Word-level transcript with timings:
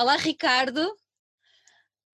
Olá, 0.00 0.16
Ricardo. 0.16 0.96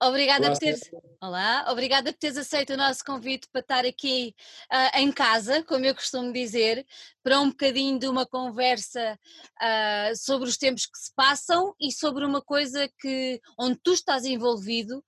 Obrigada 0.02 0.46
Olá, 0.46 0.54
por 0.54 0.58
teres. 0.58 0.80
Olá, 1.22 1.66
obrigada 1.70 2.12
por 2.12 2.18
teres 2.18 2.36
aceito 2.36 2.72
o 2.72 2.76
nosso 2.76 3.04
convite 3.04 3.46
para 3.52 3.60
estar 3.60 3.86
aqui 3.86 4.34
uh, 4.72 4.98
em 4.98 5.12
casa, 5.12 5.62
como 5.62 5.84
eu 5.84 5.94
costumo 5.94 6.32
dizer, 6.32 6.84
para 7.22 7.38
um 7.38 7.50
bocadinho 7.50 7.96
de 7.96 8.08
uma 8.08 8.26
conversa 8.26 9.16
uh, 9.62 10.16
sobre 10.16 10.48
os 10.48 10.56
tempos 10.56 10.84
que 10.84 10.98
se 10.98 11.14
passam 11.14 11.76
e 11.80 11.92
sobre 11.92 12.24
uma 12.24 12.42
coisa 12.42 12.90
que 12.98 13.40
onde 13.56 13.78
tu 13.80 13.92
estás 13.92 14.24
envolvido, 14.24 15.00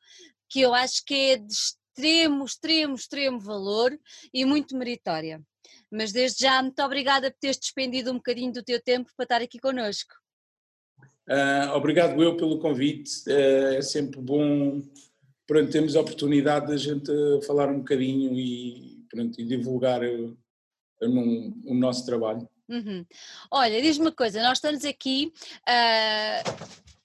que 0.48 0.60
eu 0.60 0.72
acho 0.72 1.04
que 1.04 1.32
é 1.32 1.36
de 1.36 1.52
extremo, 1.52 2.44
extremo, 2.44 2.94
extremo 2.94 3.40
valor 3.40 3.90
e 4.32 4.44
muito 4.44 4.76
meritória. 4.76 5.42
Mas 5.90 6.12
desde 6.12 6.44
já, 6.44 6.62
muito 6.62 6.80
obrigada 6.80 7.28
por 7.28 7.40
teres 7.40 7.58
despendido 7.58 8.12
um 8.12 8.18
bocadinho 8.18 8.52
do 8.52 8.62
teu 8.62 8.80
tempo 8.80 9.10
para 9.16 9.24
estar 9.24 9.42
aqui 9.42 9.58
connosco. 9.58 10.14
Uh, 11.28 11.76
obrigado 11.76 12.22
eu 12.22 12.36
pelo 12.36 12.58
convite, 12.58 13.28
uh, 13.28 13.74
é 13.74 13.82
sempre 13.82 14.18
bom 14.18 14.82
pronto, 15.46 15.70
temos 15.70 15.94
a 15.94 16.00
oportunidade 16.00 16.68
de 16.68 16.72
a 16.72 16.76
gente 16.76 17.10
falar 17.46 17.68
um 17.68 17.78
bocadinho 17.78 18.38
e, 18.38 19.04
pronto, 19.10 19.40
e 19.40 19.44
divulgar 19.44 20.02
o, 20.02 20.36
o 21.02 21.74
nosso 21.74 22.04
trabalho. 22.04 22.48
Uhum. 22.68 23.04
Olha, 23.50 23.80
diz-me 23.80 24.06
uma 24.06 24.12
coisa, 24.12 24.42
nós 24.42 24.58
estamos 24.58 24.84
aqui, 24.84 25.32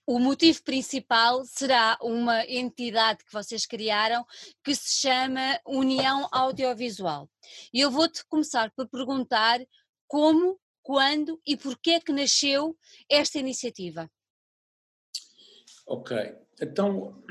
o 0.05 0.19
motivo 0.19 0.61
principal 0.63 1.45
será 1.45 1.97
uma 2.01 2.45
entidade 2.45 3.23
que 3.23 3.31
vocês 3.31 3.65
criaram 3.65 4.25
que 4.61 4.75
se 4.75 4.99
chama 4.99 5.57
União 5.65 6.27
Audiovisual. 6.31 7.29
E 7.73 7.79
eu 7.79 7.89
vou-te 7.89 8.25
começar 8.25 8.69
por 8.75 8.89
perguntar 8.89 9.61
como 10.05 10.59
quando 10.81 11.39
e 11.47 11.55
porquê 11.55 11.91
é 11.91 11.99
que 12.01 12.11
nasceu 12.11 12.77
esta 13.09 13.39
iniciativa? 13.39 14.11
Ok, 15.85 16.15
então, 16.61 17.23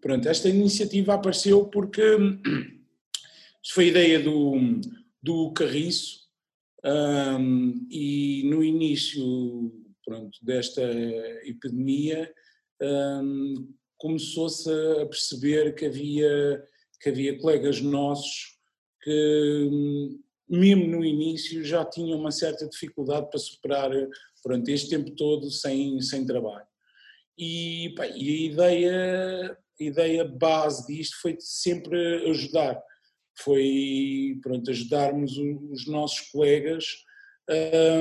pronto, 0.00 0.28
esta 0.28 0.48
iniciativa 0.48 1.14
apareceu 1.14 1.66
porque 1.66 2.02
foi 3.72 3.88
ideia 3.88 4.20
do, 4.20 4.54
do 5.22 5.52
Carriço 5.52 6.28
um, 6.84 7.86
e 7.90 8.42
no 8.44 8.62
início 8.64 9.72
pronto, 10.04 10.38
desta 10.42 10.82
epidemia 11.44 12.32
um, 12.80 13.72
começou-se 13.98 14.70
a 14.70 15.06
perceber 15.06 15.74
que 15.74 15.86
havia, 15.86 16.64
que 17.00 17.10
havia 17.10 17.38
colegas 17.38 17.80
nossos 17.80 18.58
que 19.02 19.68
mesmo 20.50 20.84
no 20.88 21.04
início, 21.04 21.64
já 21.64 21.84
tinha 21.84 22.16
uma 22.16 22.32
certa 22.32 22.68
dificuldade 22.68 23.30
para 23.30 23.38
superar 23.38 23.90
pronto, 24.42 24.68
este 24.68 24.90
tempo 24.90 25.12
todo 25.12 25.48
sem, 25.48 26.00
sem 26.00 26.26
trabalho. 26.26 26.66
E, 27.40 27.94
pá, 27.96 28.06
e 28.06 28.28
a, 28.28 28.52
ideia, 28.52 29.58
a 29.80 29.82
ideia 29.82 30.24
base 30.26 30.86
disto 30.86 31.18
foi 31.22 31.38
sempre 31.40 32.28
ajudar, 32.28 32.78
foi 33.38 34.38
pronto, 34.42 34.70
ajudarmos 34.70 35.38
os 35.38 35.86
nossos 35.86 36.20
colegas 36.30 36.84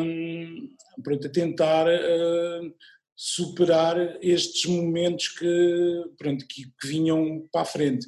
um, 0.04 0.70
pronto, 1.02 1.26
a 1.26 1.30
tentar 1.30 1.88
uh, 1.88 2.76
superar 3.16 4.18
estes 4.22 4.66
momentos 4.66 5.30
que, 5.30 6.04
pronto, 6.18 6.46
que, 6.46 6.66
que 6.66 6.88
vinham 6.88 7.48
para 7.50 7.62
a 7.62 7.66
frente. 7.66 8.06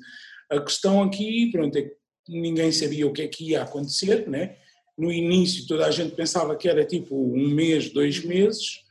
A 0.50 0.60
questão 0.60 1.02
aqui 1.02 1.50
pronto, 1.50 1.78
é 1.78 1.84
que 1.84 1.96
ninguém 2.28 2.74
sabia 2.74 3.08
o 3.08 3.14
que 3.14 3.22
é 3.22 3.28
que 3.30 3.52
ia 3.52 3.64
acontecer, 3.64 4.28
né? 4.28 4.58
No 4.98 5.10
início 5.10 5.66
toda 5.66 5.86
a 5.86 5.92
gente 5.92 6.14
pensava 6.14 6.58
que 6.58 6.68
era 6.68 6.86
tipo 6.86 7.16
um 7.16 7.48
mês, 7.48 7.90
dois 7.90 8.22
meses, 8.22 8.82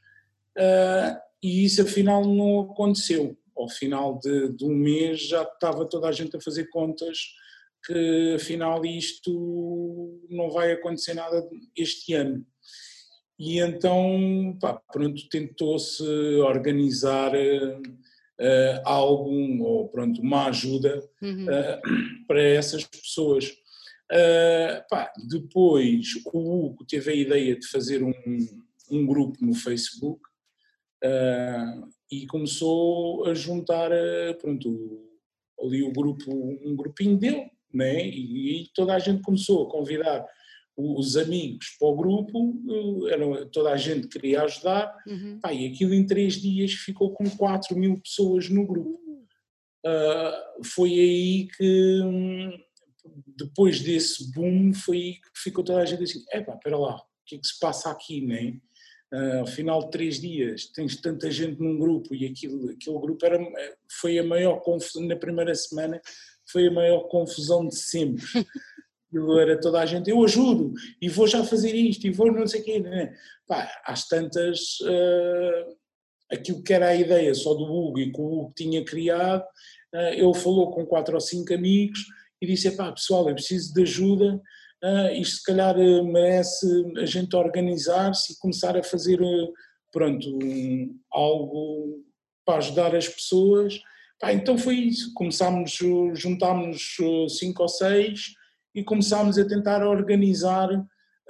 uh, 0.56 1.29
e 1.42 1.64
isso 1.64 1.82
afinal 1.82 2.24
não 2.24 2.60
aconteceu. 2.60 3.36
Ao 3.56 3.68
final 3.68 4.18
de, 4.18 4.52
de, 4.52 4.64
um 4.64 4.74
mês 4.74 5.26
já 5.26 5.42
estava 5.42 5.84
toda 5.86 6.08
a 6.08 6.12
gente 6.12 6.36
a 6.36 6.40
fazer 6.40 6.68
contas 6.70 7.18
que 7.84 8.34
afinal 8.36 8.84
isto 8.84 10.20
não 10.28 10.50
vai 10.50 10.72
acontecer 10.72 11.14
nada 11.14 11.46
este 11.76 12.14
ano. 12.14 12.44
E 13.38 13.58
então, 13.58 14.56
pá, 14.60 14.74
pronto, 14.92 15.28
tentou-se 15.30 16.02
organizar 16.40 17.32
uh, 17.34 17.80
uh, 18.40 18.80
algum, 18.84 19.62
ou 19.62 19.88
pronto, 19.88 20.20
uma 20.20 20.48
ajuda 20.48 21.02
uhum. 21.22 21.46
uh, 21.46 21.80
para 22.28 22.42
essas 22.42 22.84
pessoas. 22.84 23.48
Uh, 24.12 24.82
pá, 24.90 25.12
depois 25.28 26.06
o 26.34 26.66
Hugo 26.66 26.84
teve 26.84 27.12
a 27.12 27.14
ideia 27.14 27.58
de 27.58 27.66
fazer 27.66 28.02
um, 28.02 28.12
um 28.90 29.06
grupo 29.06 29.38
no 29.40 29.54
Facebook 29.54 30.20
e 32.10 32.26
começou 32.26 33.26
a 33.26 33.34
juntar 33.34 33.90
pronto, 34.40 35.08
ali 35.60 35.82
o 35.82 35.92
grupo, 35.92 36.30
um 36.30 36.76
grupinho 36.76 37.16
dele, 37.16 37.50
né? 37.72 38.06
e, 38.06 38.62
e 38.62 38.68
toda 38.74 38.94
a 38.94 38.98
gente 38.98 39.22
começou 39.22 39.66
a 39.66 39.70
convidar 39.70 40.26
os 40.76 41.16
amigos 41.16 41.76
para 41.78 41.88
o 41.88 41.96
grupo, 41.96 42.62
eh, 43.08 43.12
era, 43.12 43.46
toda 43.46 43.70
a 43.70 43.76
gente 43.76 44.08
queria 44.08 44.42
ajudar, 44.42 44.96
uhum. 45.06 45.38
pá, 45.40 45.52
e 45.52 45.66
aquilo 45.66 45.94
em 45.94 46.06
três 46.06 46.34
dias 46.34 46.72
ficou 46.72 47.12
com 47.12 47.28
4 47.28 47.76
mil 47.76 48.00
pessoas 48.00 48.48
no 48.48 48.66
grupo. 48.66 48.98
Uh, 49.84 50.64
foi 50.64 50.90
aí 50.90 51.48
que, 51.56 52.00
depois 53.36 53.80
desse 53.80 54.30
boom, 54.32 54.72
foi 54.74 54.96
aí 54.96 55.12
que 55.14 55.28
ficou 55.34 55.64
toda 55.64 55.80
a 55.80 55.84
gente 55.84 56.02
assim, 56.02 56.22
epá, 56.32 56.54
espera 56.54 56.76
lá, 56.76 56.96
o 56.96 57.02
que 57.24 57.36
é 57.36 57.38
que 57.38 57.46
se 57.46 57.58
passa 57.58 57.90
aqui, 57.90 58.20
né? 58.20 58.58
Uh, 59.12 59.40
ao 59.40 59.46
final 59.46 59.80
de 59.80 59.90
três 59.90 60.20
dias 60.20 60.66
tens 60.66 60.94
tanta 61.00 61.28
gente 61.32 61.60
num 61.60 61.76
grupo 61.76 62.14
e 62.14 62.26
aquilo, 62.26 62.70
aquele 62.70 62.98
grupo 63.00 63.26
era, 63.26 63.38
foi 64.00 64.16
a 64.20 64.22
maior 64.22 64.60
confusão, 64.60 65.02
na 65.04 65.16
primeira 65.16 65.52
semana 65.52 66.00
foi 66.50 66.68
a 66.68 66.70
maior 66.70 67.08
confusão 67.08 67.66
de 67.66 67.76
sempre. 67.76 68.24
era 69.40 69.60
toda 69.60 69.80
a 69.80 69.86
gente, 69.86 70.08
eu 70.08 70.22
ajudo, 70.22 70.72
e 71.00 71.08
vou 71.08 71.26
já 71.26 71.42
fazer 71.42 71.74
isto, 71.74 72.06
e 72.06 72.10
vou 72.10 72.30
não 72.32 72.46
sei 72.46 72.60
o 72.60 72.64
quê. 72.64 72.78
Né? 72.78 73.12
Pá, 73.46 73.68
às 73.84 74.06
tantas, 74.06 74.78
uh, 74.80 75.76
aquilo 76.30 76.62
que 76.62 76.72
era 76.72 76.88
a 76.88 76.96
ideia 76.96 77.34
só 77.34 77.54
do 77.54 77.64
Hugo 77.64 77.98
e 77.98 78.12
que 78.12 78.20
o 78.20 78.24
Hugo 78.24 78.52
tinha 78.56 78.84
criado, 78.84 79.42
uh, 79.94 80.12
ele 80.12 80.34
falou 80.34 80.70
com 80.70 80.86
quatro 80.86 81.14
ou 81.14 81.20
cinco 81.20 81.52
amigos 81.52 82.04
e 82.40 82.46
disse, 82.46 82.70
pá, 82.76 82.92
pessoal, 82.92 83.28
eu 83.28 83.34
preciso 83.34 83.74
de 83.74 83.82
ajuda, 83.82 84.40
uh, 84.82 85.12
isto 85.14 85.36
se 85.36 85.44
calhar 85.44 85.76
merece 85.76 86.66
a 86.98 87.06
gente 87.06 87.34
organizar-se 87.36 88.32
e 88.32 88.38
começar 88.38 88.76
a 88.76 88.82
fazer, 88.82 89.18
pronto, 89.92 90.38
um, 90.42 90.98
algo 91.12 92.04
para 92.44 92.58
ajudar 92.58 92.94
as 92.94 93.08
pessoas. 93.08 93.80
Pá, 94.18 94.32
então 94.32 94.58
foi 94.58 94.74
isso, 94.74 95.14
começámos, 95.14 95.78
juntámos 96.14 96.96
cinco 97.38 97.62
ou 97.62 97.68
seis, 97.68 98.34
e 98.74 98.84
começámos 98.84 99.38
a 99.38 99.46
tentar 99.46 99.86
organizar 99.86 100.68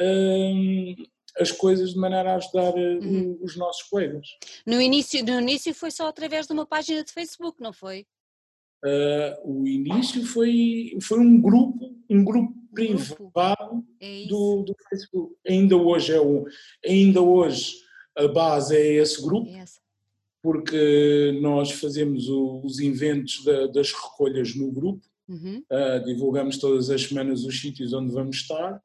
hum, 0.01 0.95
as 1.39 1.51
coisas 1.53 1.91
de 1.91 1.99
maneira 1.99 2.33
a 2.33 2.37
ajudar 2.37 2.77
eh, 2.77 2.99
uhum. 2.99 3.39
os 3.43 3.57
nossos 3.57 3.83
colegas. 3.85 4.27
No 4.67 4.81
início, 4.81 5.25
no 5.25 5.41
início 5.41 5.75
foi 5.75 5.91
só 5.91 6.09
através 6.09 6.47
de 6.47 6.53
uma 6.53 6.67
página 6.67 7.05
de 7.05 7.13
Facebook, 7.13 7.63
não 7.63 7.73
foi? 7.73 8.07
Uh, 8.85 9.61
o 9.61 9.67
início 9.67 10.25
foi, 10.25 10.97
foi 11.03 11.19
um 11.19 11.41
grupo, 11.41 11.95
um 12.09 12.25
grupo 12.25 12.55
privado 12.73 13.85
é 14.01 14.25
do, 14.27 14.63
do, 14.63 14.75
Facebook. 14.89 15.35
Ainda 15.47 15.77
hoje 15.77 16.13
é 16.13 16.21
o, 16.21 16.47
ainda 16.85 17.21
hoje 17.21 17.75
a 18.17 18.27
base 18.29 18.77
é 18.77 18.95
esse 18.95 19.21
grupo, 19.21 19.51
é 19.51 19.65
porque 20.43 21.39
nós 21.43 21.73
fazemos 21.73 22.29
o, 22.29 22.63
os 22.65 22.81
inventos 22.81 23.45
da, 23.45 23.67
das 23.67 23.93
recolhas 23.93 24.55
no 24.55 24.71
grupo. 24.73 25.07
Uhum. 25.29 25.63
Uh, 25.71 26.05
divulgamos 26.05 26.59
todas 26.59 26.91
as 26.91 27.03
semanas 27.03 27.45
os 27.45 27.61
sítios 27.61 27.93
onde 27.93 28.13
vamos 28.13 28.37
estar 28.37 28.81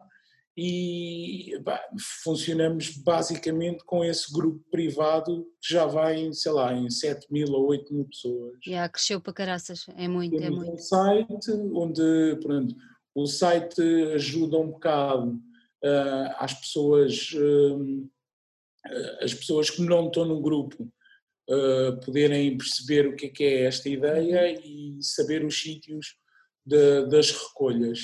e 0.57 1.59
bah, 1.63 1.83
funcionamos 2.23 2.89
basicamente 2.97 3.83
com 3.83 4.05
esse 4.05 4.31
grupo 4.31 4.63
privado 4.71 5.45
que 5.61 5.73
já 5.73 5.85
vai, 5.85 6.15
em, 6.15 6.31
sei 6.31 6.51
lá, 6.51 6.73
em 6.73 6.89
7 6.89 7.27
mil 7.29 7.51
ou 7.51 7.67
8 7.67 7.93
mil 7.93 8.05
pessoas. 8.05 8.53
Já, 8.63 8.87
cresceu 8.87 9.19
para 9.19 9.33
caraças, 9.33 9.85
é 9.97 10.07
muito, 10.07 10.37
Temos 10.37 10.45
é 10.45 10.65
muito. 10.65 10.73
um 10.73 10.77
site 10.77 11.51
onde, 11.73 12.39
pronto, 12.41 12.75
o 13.13 13.25
site 13.27 13.81
ajuda 14.13 14.57
um 14.57 14.71
bocado 14.71 15.31
uh, 15.31 16.35
às 16.37 16.53
pessoas, 16.53 17.31
uh, 17.33 18.09
as 19.21 19.33
pessoas 19.33 19.69
que 19.69 19.81
não 19.81 20.07
estão 20.07 20.25
no 20.25 20.41
grupo, 20.41 20.89
Uh, 21.47 22.03
poderem 22.03 22.57
perceber 22.57 23.07
o 23.07 23.15
que 23.15 23.27
é, 23.27 23.29
que 23.29 23.43
é 23.43 23.65
esta 23.65 23.87
ideia 23.87 24.57
uhum. 24.57 24.97
e 24.97 24.97
saber 25.03 25.45
os 25.45 25.61
sítios 25.61 26.15
de, 26.65 27.05
das 27.05 27.29
recolhas, 27.29 27.99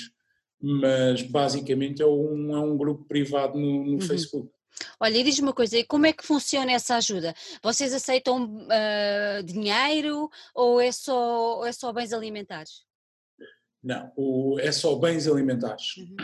mas 0.62 1.22
basicamente 1.22 2.00
é 2.02 2.06
um, 2.06 2.54
é 2.56 2.60
um 2.60 2.76
grupo 2.76 3.04
privado 3.04 3.58
no, 3.58 3.84
no 3.84 3.92
uhum. 3.92 4.00
Facebook. 4.00 4.50
Olha, 4.98 5.18
e 5.18 5.24
diz-me 5.24 5.48
uma 5.48 5.52
coisa, 5.52 5.76
e 5.78 5.84
como 5.84 6.06
é 6.06 6.12
que 6.12 6.24
funciona 6.24 6.72
essa 6.72 6.96
ajuda? 6.96 7.34
Vocês 7.62 7.92
aceitam 7.92 8.44
uh, 8.44 9.42
dinheiro 9.44 10.30
ou 10.54 10.80
é, 10.80 10.90
só, 10.90 11.64
é 11.66 11.72
só 11.72 11.92
bens 11.92 12.12
alimentares? 12.12 12.82
Não, 13.82 14.12
o, 14.16 14.58
é 14.60 14.70
só 14.70 14.94
bens 14.94 15.26
alimentares. 15.26 15.96
Uhum. 15.96 16.16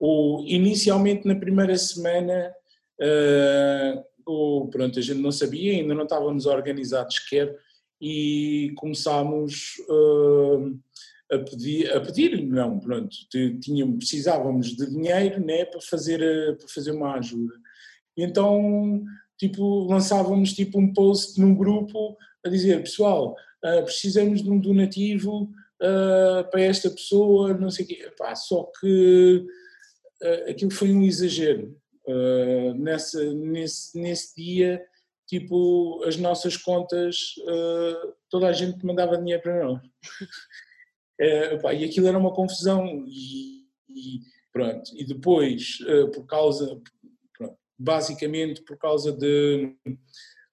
O, 0.00 0.44
inicialmente, 0.46 1.26
na 1.26 1.34
primeira 1.34 1.76
semana, 1.76 2.52
uh, 3.00 4.04
tipo, 4.28 4.68
pronto, 4.70 4.98
a 4.98 5.02
gente 5.02 5.20
não 5.20 5.32
sabia, 5.32 5.72
ainda 5.72 5.94
não 5.94 6.04
estávamos 6.04 6.44
organizados 6.46 7.16
sequer 7.16 7.56
e 8.00 8.72
começámos 8.76 9.74
uh, 9.88 10.78
a 11.30 11.38
pedir, 11.38 11.92
a 11.92 12.00
pedir, 12.00 12.42
não, 12.46 12.78
pronto, 12.78 13.14
tínhamos, 13.60 13.98
precisávamos 13.98 14.68
de 14.74 14.88
dinheiro 14.88 15.44
né, 15.44 15.64
para, 15.64 15.80
fazer, 15.80 16.22
eh, 16.22 16.52
para 16.54 16.68
fazer 16.68 16.92
uma 16.92 17.14
ajuda. 17.14 17.54
Então, 18.16 19.04
tipo, 19.36 19.84
lançávamos 19.84 20.52
tipo 20.52 20.78
um 20.78 20.92
post 20.92 21.40
num 21.40 21.54
grupo 21.54 22.16
a 22.44 22.48
dizer, 22.48 22.82
pessoal, 22.82 23.36
uh, 23.64 23.84
precisamos 23.84 24.42
de 24.42 24.50
um 24.50 24.58
donativo 24.58 25.44
uh, 25.80 26.50
para 26.50 26.62
esta 26.62 26.90
pessoa, 26.90 27.54
não 27.54 27.70
sei 27.70 27.84
o 27.84 27.88
quê. 27.88 28.04
Epá, 28.06 28.34
só 28.34 28.70
que 28.80 29.46
uh, 30.22 30.50
aquilo 30.50 30.70
foi 30.70 30.92
um 30.92 31.02
exagero. 31.02 31.76
nessa, 32.78 33.22
nesse, 33.34 34.00
nesse 34.00 34.34
dia, 34.34 34.82
tipo, 35.26 36.02
as 36.04 36.16
nossas 36.16 36.56
contas, 36.56 37.34
toda 38.30 38.48
a 38.48 38.52
gente 38.52 38.84
mandava 38.84 39.18
dinheiro 39.18 39.42
para 39.42 39.62
nós. 39.62 39.80
epá, 41.18 41.74
e 41.74 41.84
aquilo 41.84 42.06
era 42.06 42.18
uma 42.18 42.32
confusão 42.32 43.04
e, 43.06 43.64
e 43.88 44.20
pronto. 44.52 44.90
E 44.94 45.04
depois, 45.04 45.78
por 46.14 46.26
causa, 46.26 46.80
basicamente 47.78 48.62
por 48.62 48.76
causa 48.76 49.12
de, 49.12 49.72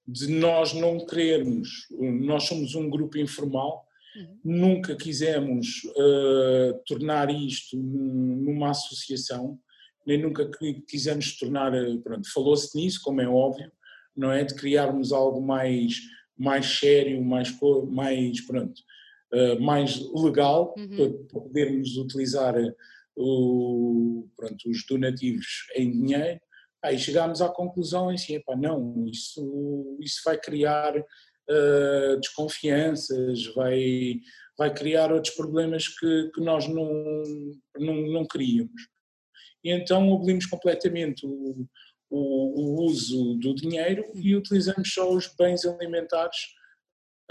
de 0.07 0.27
nós 0.27 0.73
não 0.73 1.03
querermos, 1.05 1.87
nós 1.99 2.43
somos 2.43 2.75
um 2.75 2.89
grupo 2.89 3.17
informal, 3.17 3.87
uhum. 4.15 4.39
nunca 4.43 4.95
quisemos 4.95 5.83
uh, 5.85 6.79
tornar 6.85 7.31
isto 7.31 7.75
numa 7.75 8.69
associação, 8.69 9.57
nem 10.05 10.21
nunca 10.21 10.47
quisemos 10.87 11.35
tornar, 11.35 11.73
eh, 11.73 11.97
pronto, 12.03 12.31
falou-se 12.31 12.77
nisso, 12.77 13.01
como 13.03 13.21
é 13.21 13.27
óbvio, 13.27 13.71
não 14.15 14.31
é, 14.31 14.43
de 14.43 14.53
criarmos 14.53 15.11
algo 15.11 15.41
mais, 15.41 15.99
mais 16.37 16.77
sério, 16.77 17.25
mais, 17.25 17.51
mais 17.89 18.39
pronto, 18.41 18.83
uh, 19.35 19.61
mais 19.61 19.99
legal, 20.13 20.73
uhum. 20.77 21.19
para 21.29 21.41
podermos 21.41 21.97
utilizar 21.97 22.55
o, 23.15 24.27
pronto, 24.35 24.69
os 24.69 24.85
donativos 24.87 25.67
em 25.75 25.91
dinheiro, 25.91 26.39
Aí 26.85 26.99
chegámos 26.99 27.41
à 27.41 27.49
conclusão 27.49 28.09
assim, 28.09 28.35
epá, 28.35 28.55
não, 28.55 29.07
isso, 29.07 29.97
isso 29.99 30.21
vai 30.23 30.37
criar 30.37 30.95
uh, 30.95 32.19
desconfianças, 32.19 33.47
vai, 33.55 34.19
vai 34.55 34.71
criar 34.71 35.11
outros 35.11 35.33
problemas 35.33 35.87
que, 35.87 36.29
que 36.31 36.41
nós 36.41 36.67
não, 36.67 36.87
não, 37.79 37.95
não 37.95 38.27
queríamos. 38.27 38.87
E 39.63 39.71
então 39.71 40.13
abolimos 40.13 40.45
completamente 40.45 41.25
o, 41.25 41.67
o, 42.07 42.61
o, 42.61 42.83
uso 42.83 43.33
do 43.39 43.55
dinheiro 43.55 44.05
e 44.13 44.35
utilizamos 44.35 44.93
só 44.93 45.11
os 45.11 45.27
bens 45.35 45.65
alimentares 45.65 46.37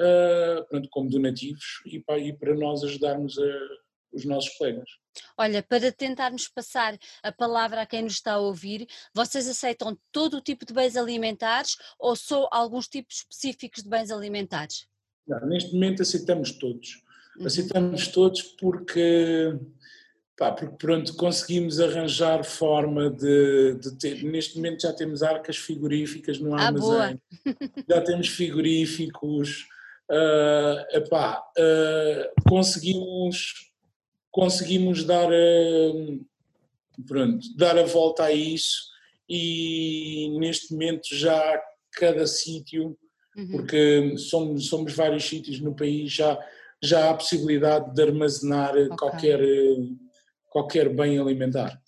uh, 0.01 0.65
pronto, 0.69 0.89
como 0.91 1.11
donativos 1.11 1.83
e 1.87 2.01
para, 2.01 2.19
e 2.19 2.33
para 2.33 2.55
nós 2.55 2.83
ajudarmos 2.85 3.39
a, 3.39 3.59
os 4.13 4.25
nossos 4.25 4.57
colegas. 4.57 4.89
Olha, 5.37 5.63
para 5.63 5.93
tentarmos 5.93 6.49
passar 6.49 6.99
a 7.23 7.33
palavra 7.33 7.83
a 7.83 7.87
quem 7.87 8.03
nos 8.03 8.15
está 8.15 8.33
a 8.33 8.39
ouvir, 8.39 8.87
vocês 9.13 9.49
aceitam 9.49 9.99
todo 10.11 10.39
o 10.39 10.41
tipo 10.41 10.65
de 10.65 10.73
bens 10.73 10.97
alimentares 10.97 11.77
ou 11.99 12.17
só 12.17 12.49
alguns 12.51 12.89
tipos 12.89 13.17
específicos 13.17 13.83
de 13.83 13.89
bens 13.89 14.11
alimentares? 14.11 14.87
Não, 15.27 15.47
neste 15.47 15.73
momento 15.73 16.03
aceitamos 16.03 16.53
todos. 16.53 17.03
Uhum. 17.39 17.47
Aceitamos 17.47 18.09
todos 18.09 18.43
porque, 18.43 19.57
pá, 20.37 20.53
porque 20.53 20.77
pronto, 20.77 21.15
conseguimos 21.17 21.81
arranjar 21.81 22.45
forma 22.45 23.11
de, 23.11 23.75
de, 23.75 23.99
ter. 23.99 24.23
Neste 24.23 24.57
momento 24.57 24.83
já 24.83 24.93
temos 24.93 25.23
arcas 25.23 25.57
frigoríficas 25.57 26.39
no 26.39 26.55
ah, 26.55 26.67
armazém, 26.67 27.21
já 27.89 28.01
temos 28.03 28.29
frigoríficos. 28.29 29.67
Uh, 30.11 30.97
epá, 30.97 31.43
uh, 31.59 32.49
conseguimos 32.49 33.73
conseguimos 34.35 35.05
dar 35.05 35.33
a, 35.33 35.93
pronto, 37.07 37.47
dar 37.57 37.79
a 37.79 37.85
volta 37.85 38.25
a 38.25 38.33
isso 38.33 38.91
e 39.29 40.29
neste 40.41 40.73
momento 40.73 41.15
já 41.15 41.63
cada 41.93 42.27
sítio, 42.27 42.99
uhum. 43.37 43.49
porque 43.53 44.19
somos, 44.19 44.67
somos 44.67 44.93
vários 44.93 45.25
sítios 45.25 45.61
no 45.61 45.73
país, 45.73 46.11
já, 46.11 46.37
já 46.83 47.07
há 47.07 47.11
a 47.11 47.17
possibilidade 47.17 47.95
de 47.95 48.03
armazenar 48.03 48.75
okay. 48.75 48.89
qualquer, 48.97 49.41
qualquer 50.51 50.89
bem 50.89 51.17
alimentar. 51.17 51.81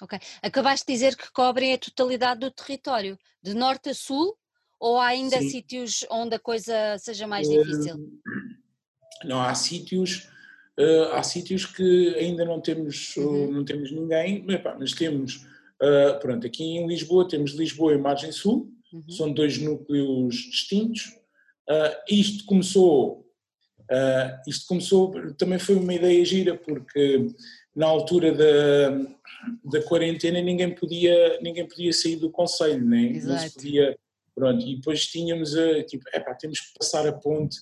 Ok. 0.00 0.18
Acabaste 0.40 0.86
de 0.86 0.94
dizer 0.94 1.14
que 1.14 1.30
cobrem 1.30 1.74
a 1.74 1.78
totalidade 1.78 2.40
do 2.40 2.50
território, 2.50 3.18
de 3.42 3.52
norte 3.52 3.90
a 3.90 3.94
sul, 3.94 4.38
ou 4.80 4.98
há 4.98 5.08
ainda 5.08 5.38
Sim. 5.38 5.50
sítios 5.50 6.06
onde 6.10 6.34
a 6.34 6.38
coisa 6.38 6.96
seja 6.98 7.26
mais 7.26 7.48
difícil? 7.48 7.96
Não, 9.24 9.40
há 9.40 9.54
sítios 9.54 10.28
Uh, 10.80 11.12
há 11.12 11.22
sítios 11.22 11.66
que 11.66 12.14
ainda 12.16 12.42
não 12.42 12.58
temos, 12.58 13.14
uhum. 13.18 13.50
não 13.50 13.64
temos 13.66 13.92
ninguém, 13.92 14.42
mas, 14.46 14.62
pá, 14.62 14.74
mas 14.78 14.92
temos, 14.92 15.46
uh, 15.82 16.18
pronto, 16.20 16.46
aqui 16.46 16.64
em 16.64 16.86
Lisboa 16.86 17.28
temos 17.28 17.50
Lisboa 17.50 17.92
e 17.92 17.98
Margem 17.98 18.32
Sul, 18.32 18.72
uhum. 18.90 19.04
são 19.10 19.30
dois 19.30 19.58
núcleos 19.58 20.34
distintos. 20.34 21.14
Uh, 21.68 21.94
isto 22.08 22.46
começou, 22.46 23.26
isto 24.46 24.66
começou, 24.66 25.12
também 25.34 25.58
foi 25.58 25.74
uma 25.74 25.92
ideia 25.92 26.24
gira, 26.24 26.56
porque 26.56 27.26
na 27.76 27.86
altura 27.86 28.32
da, 28.32 28.90
da 29.64 29.82
quarentena 29.82 30.40
ninguém 30.40 30.74
podia, 30.74 31.38
ninguém 31.42 31.66
podia 31.66 31.92
sair 31.92 32.16
do 32.16 32.30
conselho, 32.30 32.84
né? 32.84 33.20
não 33.22 33.38
se 33.38 33.52
podia, 33.52 33.98
pronto, 34.34 34.66
e 34.66 34.76
depois 34.76 35.06
tínhamos, 35.06 35.52
tipo, 35.88 36.04
epá, 36.14 36.34
temos 36.34 36.60
que 36.60 36.78
passar 36.78 37.06
a 37.06 37.12
ponte 37.12 37.58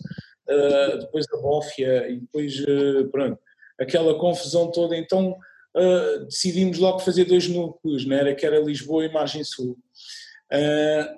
uh, 0.48 0.98
depois 0.98 1.26
a 1.32 1.36
bófia 1.36 2.08
e 2.08 2.20
depois, 2.20 2.58
uh, 2.60 3.08
pronto, 3.10 3.38
aquela 3.78 4.18
confusão 4.18 4.70
toda. 4.70 4.96
Então 4.96 5.36
uh, 5.76 6.24
decidimos 6.24 6.78
logo 6.78 7.00
fazer 7.00 7.24
dois 7.24 7.48
núcleos, 7.48 8.06
né? 8.06 8.16
era, 8.16 8.34
que 8.34 8.46
era 8.46 8.60
Lisboa 8.60 9.04
e 9.04 9.12
Margem 9.12 9.44
Sul. 9.44 9.76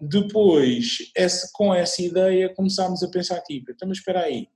depois, 0.03 0.99
com 1.53 1.73
essa 1.73 2.03
ideia, 2.03 2.53
começámos 2.55 3.03
a 3.03 3.09
pensar, 3.09 3.41
tipo, 3.43 3.71
então, 3.71 3.89
mas 3.89 3.99
espera 3.99 4.23
aí, 4.23 4.49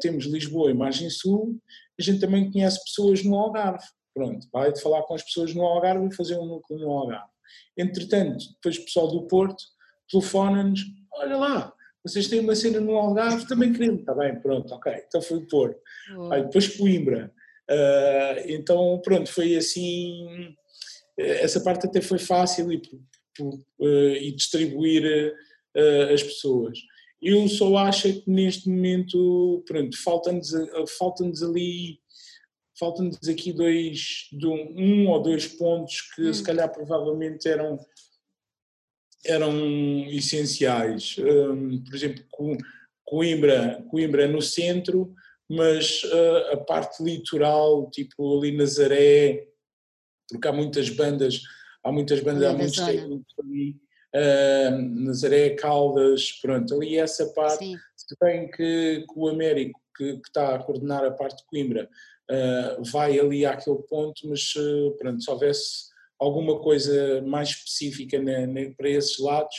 temos 0.00 0.24
Lisboa 0.24 0.70
e 0.70 0.74
Margem 0.74 1.08
Sul, 1.08 1.58
a 1.98 2.02
gente 2.02 2.20
também 2.20 2.50
conhece 2.50 2.82
pessoas 2.82 3.22
no 3.22 3.36
Algarve. 3.36 3.84
Pronto, 4.12 4.48
vai 4.52 4.72
de 4.72 4.80
falar 4.80 5.02
com 5.04 5.14
as 5.14 5.22
pessoas 5.22 5.54
no 5.54 5.62
Algarve 5.62 6.08
e 6.08 6.16
fazer 6.16 6.36
um 6.36 6.46
núcleo 6.46 6.80
no 6.80 6.90
Algarve. 6.90 7.30
Entretanto, 7.76 8.44
depois 8.54 8.76
o 8.76 8.84
pessoal 8.84 9.08
do 9.08 9.26
Porto 9.28 9.62
telefona-nos, 10.10 10.80
olha 11.12 11.36
lá, 11.36 11.74
vocês 12.02 12.28
têm 12.28 12.40
uma 12.40 12.54
cena 12.54 12.80
no 12.80 12.96
Algarve, 12.96 13.46
também 13.46 13.72
queremos, 13.72 14.00
está 14.00 14.14
bem, 14.14 14.40
pronto, 14.40 14.72
ok, 14.74 14.92
então 15.06 15.20
foi 15.20 15.38
o 15.38 15.46
Porto. 15.46 15.80
Aí, 16.32 16.42
depois 16.42 16.76
Coimbra. 16.76 17.32
Uh, 17.70 18.40
então, 18.46 19.00
pronto, 19.04 19.30
foi 19.30 19.56
assim, 19.56 20.56
essa 21.16 21.60
parte 21.60 21.86
até 21.86 22.00
foi 22.00 22.18
fácil 22.18 22.72
e, 22.72 22.82
uh, 23.40 24.16
e 24.16 24.32
distribuir 24.32 25.34
uh, 25.76 26.12
as 26.12 26.22
pessoas. 26.22 26.78
Eu 27.22 27.46
só 27.48 27.76
acho 27.76 28.12
que 28.12 28.30
neste 28.30 28.68
momento, 28.68 29.62
pronto, 29.66 29.96
falta-nos 30.02 30.50
falta 30.98 31.22
ali 31.22 32.00
faltam-nos 32.80 33.28
aqui 33.28 33.52
dois, 33.52 34.30
um 34.42 35.06
ou 35.08 35.22
dois 35.22 35.46
pontos 35.46 36.00
que 36.14 36.22
hum. 36.22 36.32
se 36.32 36.42
calhar 36.42 36.72
provavelmente 36.72 37.46
eram 37.46 37.78
eram 39.24 40.06
essenciais. 40.08 41.16
Um, 41.18 41.82
por 41.82 41.94
exemplo, 41.94 42.24
Coimbra, 43.04 43.84
Coimbra 43.90 44.26
no 44.28 44.40
centro, 44.40 45.14
mas 45.48 46.04
uh, 46.04 46.52
a 46.52 46.56
parte 46.58 47.02
litoral, 47.02 47.90
tipo 47.90 48.38
ali 48.38 48.56
Nazaré, 48.56 49.48
porque 50.28 50.46
há 50.46 50.52
muitas 50.52 50.88
bandas, 50.90 51.42
há 51.82 51.90
muitas 51.90 52.20
bandas, 52.20 52.44
há 52.44 52.52
muitos 52.52 52.76
técnicos 52.76 53.34
ali, 53.40 53.76
uh, 54.14 55.04
Nazaré, 55.04 55.50
Caldas, 55.50 56.32
pronto, 56.40 56.74
ali 56.74 56.98
essa 56.98 57.26
parte, 57.32 57.64
Sim. 57.64 57.76
se 57.96 58.16
bem 58.20 58.48
que, 58.50 59.04
que 59.06 59.14
o 59.16 59.28
Américo, 59.28 59.80
que, 59.96 60.14
que, 60.14 60.28
está 60.28 60.54
a 60.54 60.58
coordenar 60.60 61.04
a 61.04 61.10
parte 61.10 61.38
de 61.38 61.46
Coimbra, 61.46 61.88
uh, 62.30 62.84
vai 62.84 63.18
ali 63.18 63.44
àquele 63.44 63.82
ponto, 63.88 64.28
mas 64.28 64.54
pronto, 64.98 65.20
se 65.20 65.30
houvesse 65.30 65.89
alguma 66.20 66.60
coisa 66.60 67.22
mais 67.22 67.48
específica 67.48 68.20
para 68.76 68.88
esses 68.88 69.18
lados, 69.18 69.56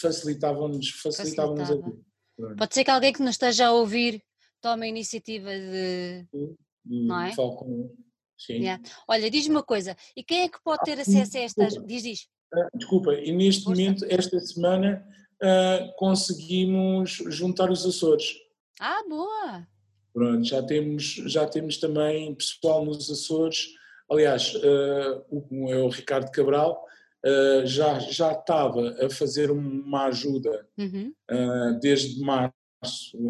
facilitavam-nos 0.00 0.90
facilitavam 0.90 1.60
a 1.60 1.64
vida. 1.64 2.56
Pode 2.56 2.74
ser 2.74 2.84
que 2.84 2.90
alguém 2.90 3.12
que 3.12 3.22
nos 3.22 3.32
esteja 3.32 3.66
a 3.66 3.72
ouvir 3.72 4.22
tome 4.60 4.86
a 4.86 4.88
iniciativa 4.88 5.50
de. 5.50 6.26
Sim, 6.30 6.56
não 6.84 7.20
é? 7.22 7.34
Com... 7.34 7.94
Sim. 8.38 8.54
Yeah. 8.54 8.82
Olha, 9.08 9.30
diz-me 9.30 9.56
uma 9.56 9.62
coisa, 9.62 9.96
e 10.14 10.22
quem 10.22 10.42
é 10.42 10.48
que 10.48 10.62
pode 10.62 10.84
ter 10.84 11.00
acesso 11.00 11.38
a 11.38 11.40
estas. 11.40 11.74
Diz, 11.86 12.02
diz. 12.02 12.28
Ah, 12.52 12.68
desculpa, 12.74 13.14
e 13.14 13.32
neste 13.32 13.64
Força. 13.64 13.80
momento, 13.80 14.06
esta 14.08 14.38
semana, 14.40 15.04
uh, 15.42 15.92
conseguimos 15.96 17.22
juntar 17.28 17.70
os 17.70 17.84
Açores. 17.84 18.34
Ah, 18.78 19.02
boa! 19.08 19.66
Pronto, 20.12 20.44
já 20.44 20.62
temos, 20.62 21.04
já 21.26 21.46
temos 21.46 21.78
também 21.78 22.34
pessoal 22.34 22.84
nos 22.84 23.10
Açores 23.10 23.68
Aliás, 24.10 24.54
uh, 24.54 25.24
o, 25.30 25.70
é 25.70 25.76
o 25.78 25.88
Ricardo 25.88 26.30
Cabral, 26.30 26.84
uh, 27.24 27.66
já, 27.66 27.98
já 27.98 28.32
estava 28.32 28.96
a 29.04 29.10
fazer 29.10 29.50
uma 29.50 30.06
ajuda 30.06 30.66
uhum. 30.78 31.12
uh, 31.30 31.80
desde 31.80 32.20
março 32.20 32.52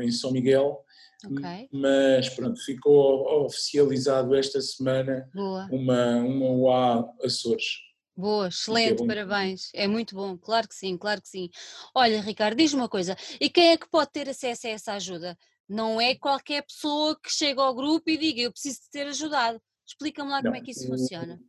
em 0.03 0.11
São 0.11 0.33
Miguel, 0.33 0.85
okay. 1.25 1.69
mas 1.73 2.29
pronto, 2.31 2.63
ficou 2.63 3.45
oficializado 3.45 4.35
esta 4.35 4.61
semana 4.61 5.29
Boa. 5.35 5.69
uma, 5.71 6.17
uma 6.17 6.47
UA 6.47 7.15
Açores. 7.25 7.87
Boa, 8.17 8.49
excelente, 8.49 9.03
é 9.03 9.07
parabéns. 9.07 9.71
É 9.75 9.87
muito 9.87 10.15
bom, 10.15 10.39
claro 10.39 10.67
que 10.67 10.75
sim, 10.75 10.97
claro 10.97 11.21
que 11.21 11.29
sim. 11.29 11.51
Olha, 11.95 12.21
Ricardo, 12.23 12.57
diz-me 12.57 12.81
uma 12.81 12.89
coisa: 12.89 13.15
e 13.39 13.51
quem 13.51 13.73
é 13.73 13.77
que 13.77 13.91
pode 13.91 14.11
ter 14.11 14.27
acesso 14.27 14.67
a 14.67 14.71
essa 14.71 14.93
ajuda? 14.95 15.37
Não 15.69 16.01
é 16.01 16.15
qualquer 16.15 16.63
pessoa 16.63 17.19
que 17.21 17.31
chega 17.31 17.61
ao 17.61 17.75
grupo 17.75 18.09
e 18.09 18.17
diga 18.17 18.41
eu 18.41 18.53
preciso 18.53 18.81
de 18.81 18.87
ser 18.91 19.07
ajudado. 19.09 19.61
Explica-me 19.87 20.31
lá 20.31 20.37
Não, 20.37 20.51
como 20.51 20.57
é 20.57 20.61
que 20.61 20.73
isso 20.73 20.87
funciona. 20.87 21.41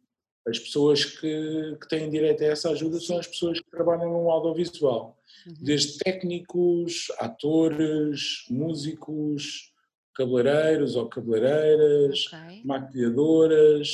As 0.47 0.59
pessoas 0.59 1.03
que, 1.03 1.77
que 1.81 1.87
têm 1.89 2.09
direito 2.09 2.43
a 2.43 2.47
essa 2.47 2.69
ajuda 2.69 2.99
são 2.99 3.17
as 3.17 3.27
pessoas 3.27 3.59
que 3.59 3.69
trabalham 3.69 4.09
no 4.09 4.29
audiovisual, 4.29 5.17
uhum. 5.45 5.53
desde 5.59 5.97
técnicos, 5.97 7.07
atores, 7.19 8.45
músicos, 8.49 9.73
cabeleireiros 10.15 10.95
ou 10.95 11.09
cabeleireiras, 11.09 12.27
okay. 12.27 12.61
maquilhadoras, 12.63 13.89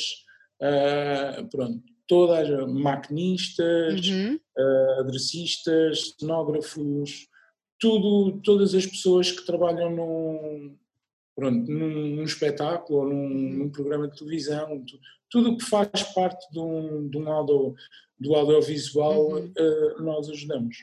uh, 0.62 1.48
pronto, 1.50 1.82
todas 2.06 2.48
maquinistas, 2.68 4.06
uhum. 4.08 4.38
uh, 4.56 5.00
aderecistas, 5.00 6.14
cenógrafos, 6.18 7.28
tudo, 7.80 8.40
todas 8.42 8.74
as 8.74 8.86
pessoas 8.86 9.32
que 9.32 9.44
trabalham 9.44 9.90
num, 9.90 10.78
pronto, 11.34 11.70
num, 11.70 12.16
num 12.16 12.24
espetáculo 12.24 13.00
ou 13.00 13.08
num, 13.08 13.26
uhum. 13.26 13.58
num, 13.58 13.70
programa 13.70 14.08
de 14.08 14.18
televisão, 14.18 14.84
tudo 15.28 15.52
o 15.52 15.56
que 15.58 15.64
faz 15.64 16.02
parte 16.14 16.50
de 16.50 16.58
um, 16.58 17.08
de 17.08 17.18
um 17.18 17.30
audio, 17.30 17.74
do 18.18 18.34
audiovisual, 18.34 19.32
uhum. 19.32 19.52
uh, 19.58 20.02
nós 20.02 20.28
ajudamos. 20.30 20.76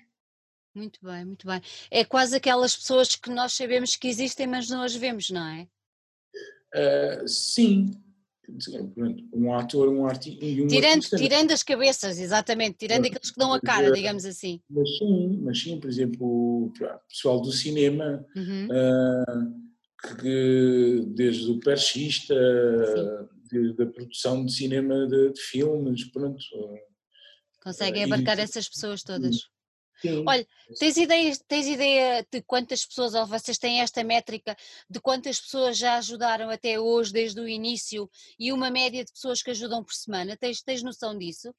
Muito 0.74 1.00
bem, 1.04 1.26
muito 1.26 1.46
bem. 1.46 1.62
É 1.90 2.06
quase 2.06 2.36
aquelas 2.36 2.76
pessoas 2.76 3.16
que 3.16 3.30
nós 3.30 3.54
sabemos 3.54 3.96
que 3.96 4.08
existem, 4.08 4.48
mas 4.48 4.70
não 4.70 4.82
as 4.82 4.96
vemos, 4.96 5.30
não 5.30 5.46
é? 5.46 5.68
Uh, 6.74 7.28
sim. 7.28 7.92
Um 9.34 9.54
ator, 9.54 9.88
um 9.88 10.06
artista. 10.06 10.46
Um 10.46 10.68
tirando, 10.68 10.96
artista, 10.96 11.18
tirando 11.18 11.52
as 11.52 11.64
cabeças, 11.64 12.20
exatamente, 12.20 12.78
tirando 12.78 13.02
mas, 13.02 13.12
aqueles 13.12 13.32
que 13.32 13.40
dão 13.40 13.54
a 13.54 13.62
cara, 13.62 13.88
é, 13.88 13.92
digamos 13.92 14.26
assim. 14.26 14.60
Mas 14.70 14.98
sim, 14.98 15.40
mas 15.42 15.62
sim, 15.62 15.80
por 15.80 15.90
exemplo, 15.90 16.66
o 16.66 16.74
pessoal 17.08 17.42
do 17.42 17.52
cinema. 17.52 18.26
Uhum. 18.36 18.68
Uh, 18.68 19.71
que 20.02 21.04
desde 21.08 21.52
o 21.52 21.60
perchista, 21.60 22.36
desde 23.50 23.84
a 23.84 23.86
produção 23.86 24.46
de 24.46 24.54
cinema 24.54 25.08
de, 25.08 25.32
de 25.32 25.42
filmes, 25.42 26.06
pronto. 26.12 26.44
Conseguem 27.62 28.04
abarcar 28.04 28.40
e, 28.40 28.42
essas 28.42 28.68
pessoas 28.68 29.04
todas. 29.04 29.36
Sim. 30.02 30.24
Olha, 30.28 30.48
tens 30.80 30.98
ideia, 30.98 31.32
tens 31.48 31.68
ideia 31.68 32.26
de 32.32 32.42
quantas 32.42 32.84
pessoas, 32.84 33.14
ou 33.14 33.28
vocês 33.28 33.60
têm 33.60 33.82
esta 33.82 34.04
métrica 34.04 34.56
de 34.90 35.00
quantas 35.00 35.40
pessoas 35.40 35.78
já 35.78 35.98
ajudaram 35.98 36.50
até 36.50 36.80
hoje, 36.80 37.14
desde 37.14 37.40
o 37.40 37.48
início, 37.48 38.10
e 38.40 38.52
uma 38.52 38.72
média 38.72 39.06
de 39.06 39.12
pessoas 39.12 39.44
que 39.44 39.52
ajudam 39.52 39.84
por 39.84 39.94
semana? 39.94 40.36
Tens, 40.36 40.64
tens 40.64 40.82
noção 40.82 41.16
disso? 41.16 41.54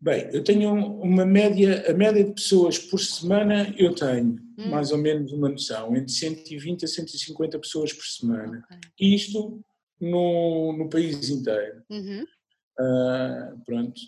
Bem, 0.00 0.28
eu 0.32 0.42
tenho 0.42 0.72
uma 0.72 1.26
média, 1.26 1.90
a 1.90 1.92
média 1.92 2.24
de 2.24 2.32
pessoas 2.32 2.78
por 2.78 2.98
semana 2.98 3.74
eu 3.78 3.94
tenho 3.94 4.43
hum. 4.58 4.70
mais 4.70 4.90
ou 4.90 4.98
menos 4.98 5.32
uma 5.32 5.48
noção, 5.48 5.94
entre 5.96 6.12
120 6.12 6.84
a 6.84 6.88
150 6.88 7.58
pessoas 7.58 7.92
por 7.92 8.04
semana. 8.04 8.64
Okay. 8.66 9.14
Isto 9.14 9.60
no, 10.00 10.74
no 10.76 10.88
país 10.88 11.28
inteiro. 11.28 11.82
Uhum. 11.90 12.24
Uh, 12.78 13.64
pronto, 13.64 14.00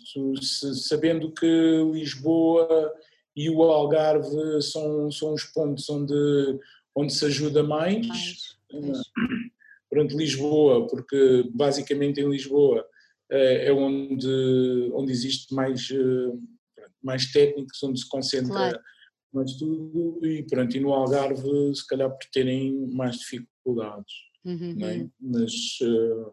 sabendo 0.75 1.31
que 1.31 1.45
Lisboa 1.93 2.93
e 3.35 3.49
o 3.49 3.63
Algarve 3.63 4.61
são, 4.61 5.09
são 5.09 5.33
os 5.33 5.43
pontos 5.45 5.89
onde, 5.89 6.59
onde 6.95 7.13
se 7.13 7.25
ajuda 7.25 7.63
mais. 7.63 8.05
mais. 8.05 8.57
Uh, 8.71 9.01
pronto, 9.89 10.17
Lisboa, 10.17 10.85
porque 10.87 11.49
basicamente 11.53 12.19
em 12.19 12.29
Lisboa 12.29 12.85
é, 13.29 13.67
é 13.67 13.73
onde, 13.73 14.89
onde 14.93 15.11
existe 15.11 15.53
mais, 15.53 15.89
eh, 15.91 16.33
mais 17.01 17.31
técnicos, 17.31 17.81
onde 17.83 17.99
se 17.99 18.07
concentra 18.07 18.53
claro. 18.53 18.79
Mais 19.33 19.53
tudo 19.53 20.25
e 20.25 20.43
pronto, 20.43 20.75
e 20.75 20.79
no 20.79 20.93
Algarve 20.93 21.75
se 21.75 21.85
calhar 21.87 22.09
por 22.09 22.25
terem 22.31 22.87
mais 22.93 23.17
dificuldades, 23.17 24.13
uhum. 24.45 24.75
é? 24.85 25.07
Mas, 25.19 25.53
eh, 25.81 26.31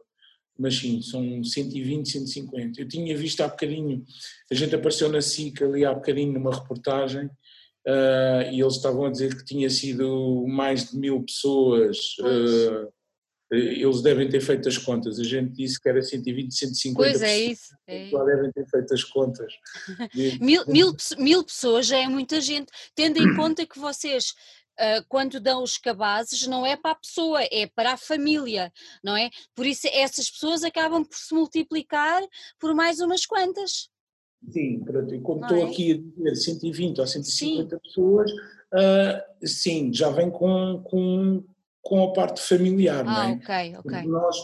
mas 0.59 0.77
sim, 0.77 1.03
são 1.03 1.43
120, 1.43 2.09
150. 2.09 2.81
Eu 2.81 2.89
tinha 2.89 3.17
visto 3.17 3.41
há 3.41 3.49
bocadinho, 3.49 4.05
a 4.51 4.55
gente 4.55 4.75
apareceu 4.75 5.09
na 5.09 5.21
SIC 5.21 5.63
ali 5.63 5.85
há 5.85 5.93
bocadinho 5.93 6.33
numa 6.33 6.55
reportagem 6.55 7.27
uh, 7.27 8.53
e 8.53 8.61
eles 8.61 8.77
estavam 8.77 9.07
a 9.07 9.11
dizer 9.11 9.37
que 9.37 9.45
tinha 9.45 9.69
sido 9.69 10.45
mais 10.47 10.91
de 10.91 10.97
mil 10.97 11.23
pessoas 11.23 11.99
uh, 12.21 12.93
eles 13.51 14.03
devem 14.03 14.29
ter 14.29 14.41
feito 14.41 14.69
as 14.69 14.79
contas. 14.79 15.19
A 15.19 15.25
gente 15.25 15.53
disse 15.53 15.81
que 15.81 15.89
era 15.89 16.03
120, 16.03 16.55
150. 16.55 16.97
Pois 16.97 17.23
é 17.23 17.39
isso. 17.39 17.77
É. 17.87 18.09
Já 18.09 18.25
devem 18.25 18.53
ter 18.53 18.67
feito 18.67 18.95
as 18.95 19.05
contas. 19.05 19.53
mil, 20.41 20.65
mil, 20.67 20.97
mil 21.19 21.45
pessoas 21.45 21.87
já 21.87 21.99
é 21.99 22.09
muita 22.09 22.41
gente, 22.41 22.71
tendo 22.95 23.19
em 23.19 23.35
conta 23.37 23.67
que 23.67 23.79
vocês 23.79 24.35
Uh, 24.75 25.07
quando 25.09 25.39
dão 25.39 25.63
os 25.63 25.79
cabazes, 25.79 26.49
não 26.49 26.67
é 26.67 26.77
para 26.77 26.91
a 26.91 26.97
pessoa, 26.97 27.41
é 27.45 27.65
para 27.77 27.93
a 27.93 27.97
família, 27.97 28.73
não 29.05 29.17
é? 29.17 29.31
Por 29.55 29.65
isso 29.65 29.87
essas 29.87 30.29
pessoas 30.29 30.65
acabam 30.65 31.05
por 31.05 31.17
se 31.17 31.33
multiplicar 31.33 32.21
por 32.59 32.75
mais 32.75 32.99
umas 32.99 33.25
quantas. 33.25 33.89
Sim, 34.51 34.83
pronto, 34.85 35.15
e 35.15 35.21
como 35.21 35.43
não 35.43 35.49
estou 35.49 35.67
é? 35.67 35.71
aqui 35.71 35.93
a 35.93 36.19
dizer 36.19 36.35
120 36.35 37.01
ou 37.01 37.07
150 37.07 37.77
sim. 37.77 37.81
pessoas, 37.83 38.31
uh, 38.33 39.47
sim, 39.47 39.93
já 39.93 40.11
vem 40.11 40.29
com, 40.29 40.83
com, 40.83 41.45
com 41.85 42.03
a 42.03 42.13
parte 42.13 42.41
familiar, 42.41 43.01
ah, 43.01 43.05
não 43.05 43.23
é? 43.23 43.33
ok, 43.33 43.77
ok. 43.79 43.83
Porque 43.83 44.09
nós, 44.09 44.37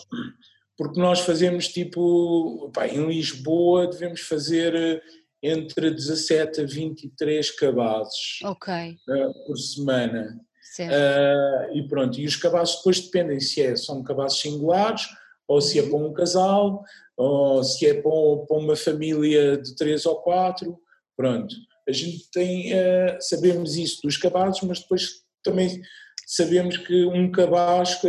porque 0.77 1.01
nós 1.01 1.21
fazemos 1.21 1.69
tipo, 1.69 2.71
pá, 2.73 2.87
em 2.87 3.07
Lisboa 3.07 3.87
devemos 3.87 4.21
fazer 4.21 4.75
eh, 4.75 5.01
entre 5.43 5.91
17 5.91 6.61
a 6.61 6.67
23 6.67 7.51
cabazes 7.53 8.43
okay. 8.45 8.99
uh, 9.09 9.47
por 9.47 9.57
semana. 9.57 10.39
Uh, 10.79 11.77
e 11.77 11.89
pronto, 11.89 12.19
e 12.21 12.27
os 12.27 12.37
cabazes 12.37 12.77
depois 12.77 13.01
dependem 13.01 13.41
se 13.41 13.61
é, 13.61 13.75
são 13.75 14.03
cabazes 14.03 14.39
singulares, 14.39 15.07
ou 15.49 15.61
se 15.61 15.79
é 15.79 15.83
uhum. 15.83 15.91
para 15.91 15.99
um 15.99 16.13
casal, 16.13 16.85
ou 17.17 17.65
se 17.65 17.87
é 17.87 17.95
para, 17.95 18.11
para 18.47 18.57
uma 18.57 18.77
família 18.77 19.57
de 19.57 19.75
três 19.75 20.07
ou 20.07 20.17
quatro, 20.23 20.79
pronto. 21.17 21.55
A 21.89 21.93
gente 21.93 22.31
tem, 22.31 22.73
uh, 22.73 23.17
sabemos 23.19 23.77
isso 23.77 24.01
dos 24.03 24.17
cabazes, 24.17 24.61
mas 24.63 24.81
depois 24.81 25.23
também 25.43 25.83
sabemos 26.31 26.77
que 26.77 27.05
um 27.07 27.29
cabaz 27.29 28.01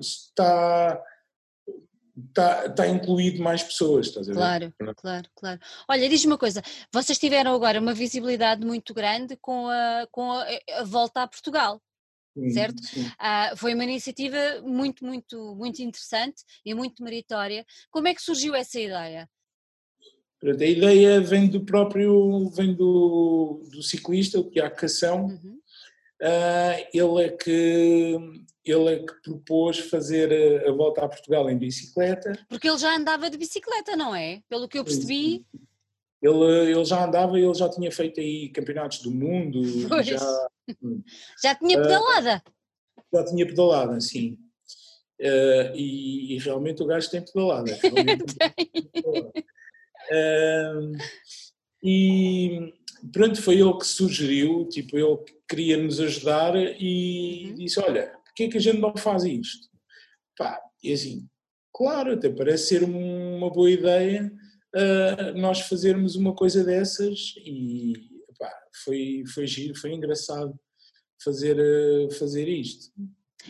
está, 0.00 1.02
está, 2.16 2.66
está 2.66 2.88
incluído 2.88 3.42
mais 3.42 3.62
pessoas, 3.62 4.06
estás 4.06 4.30
a 4.30 4.32
ver? 4.32 4.38
Claro, 4.38 4.74
claro, 4.96 5.28
claro. 5.36 5.60
Olha, 5.86 6.08
diz-me 6.08 6.32
uma 6.32 6.38
coisa, 6.38 6.62
vocês 6.90 7.18
tiveram 7.18 7.54
agora 7.54 7.78
uma 7.78 7.92
visibilidade 7.92 8.64
muito 8.64 8.94
grande 8.94 9.36
com 9.36 9.68
a, 9.68 10.08
com 10.10 10.32
a, 10.32 10.46
a 10.78 10.84
volta 10.84 11.22
a 11.22 11.28
Portugal. 11.28 11.82
Sim, 12.32 12.50
certo? 12.50 12.82
Sim. 12.82 13.10
Ah, 13.18 13.52
foi 13.56 13.74
uma 13.74 13.84
iniciativa 13.84 14.38
muito, 14.62 15.04
muito, 15.04 15.54
muito 15.54 15.82
interessante 15.82 16.42
e 16.64 16.72
muito 16.72 17.04
meritória. 17.04 17.66
Como 17.90 18.08
é 18.08 18.14
que 18.14 18.22
surgiu 18.22 18.54
essa 18.54 18.80
ideia? 18.80 19.28
A 20.42 20.64
ideia 20.64 21.20
vem 21.20 21.46
do 21.46 21.62
próprio, 21.62 22.48
vem 22.48 22.72
do, 22.72 23.68
do 23.70 23.82
ciclista, 23.82 24.40
o 24.40 24.50
Tiago 24.50 24.76
Cação, 24.76 25.26
uhum 25.26 25.60
uh, 26.20 26.88
ele, 26.92 27.24
é 27.24 27.28
que, 27.30 28.18
ele 28.64 28.94
é 28.94 28.98
que 28.98 29.14
propôs 29.22 29.78
fazer 29.78 30.64
a, 30.64 30.70
a, 30.70 30.72
volta 30.72 31.04
a 31.04 31.08
Portugal 31.08 31.48
em 31.50 31.58
bicicleta. 31.58 32.32
Porque 32.48 32.68
ele 32.68 32.78
já 32.78 32.96
andava 32.96 33.30
de 33.30 33.38
bicicleta, 33.38 33.96
não 33.96 34.14
é? 34.14 34.42
Pelo 34.48 34.68
que 34.68 34.78
eu 34.78 34.84
percebi. 34.84 35.44
Ele, 36.22 36.70
ele 36.70 36.84
já 36.84 37.04
andava, 37.04 37.38
ele 37.38 37.54
já 37.54 37.68
tinha 37.68 37.90
feito 37.90 38.20
aí 38.20 38.50
campeonatos 38.50 38.98
do 39.02 39.10
mundo. 39.10 39.62
Já, 40.04 40.18
já 41.42 41.54
tinha 41.56 41.76
ah, 41.76 41.82
pedalada. 41.82 42.42
Uh, 42.46 43.16
já 43.16 43.24
tinha 43.24 43.44
pedalada, 43.44 44.00
sim. 44.00 44.38
Uh, 45.20 45.74
e, 45.74 46.34
e, 46.34 46.38
realmente 46.38 46.80
o 46.80 46.86
gajo 46.86 47.10
tem 47.10 47.24
pedalada. 47.24 47.76
Uh, 50.10 50.90
e 51.82 52.72
pronto, 53.12 53.40
foi 53.42 53.60
ele 53.60 53.76
que 53.78 53.86
sugeriu, 53.86 54.68
tipo, 54.68 54.96
ele 54.98 55.18
queria 55.48 55.76
nos 55.76 56.00
ajudar 56.00 56.54
e 56.56 57.48
uhum. 57.48 57.54
disse, 57.56 57.80
olha, 57.80 58.12
porquê 58.24 58.44
é 58.44 58.48
que 58.48 58.56
a 58.56 58.60
gente 58.60 58.78
não 58.78 58.96
faz 58.96 59.24
isto? 59.24 59.68
Pá, 60.36 60.60
e 60.82 60.92
assim, 60.92 61.28
claro, 61.72 62.12
até 62.12 62.28
parece 62.30 62.68
ser 62.68 62.84
uma 62.84 63.50
boa 63.50 63.70
ideia 63.70 64.32
uh, 64.74 65.38
nós 65.38 65.60
fazermos 65.60 66.16
uma 66.16 66.34
coisa 66.34 66.64
dessas 66.64 67.34
e 67.44 67.92
pá, 68.38 68.52
foi, 68.84 69.24
foi 69.32 69.46
giro, 69.46 69.78
foi 69.78 69.92
engraçado 69.92 70.58
fazer, 71.22 71.58
uh, 71.58 72.10
fazer 72.14 72.48
isto. 72.48 72.90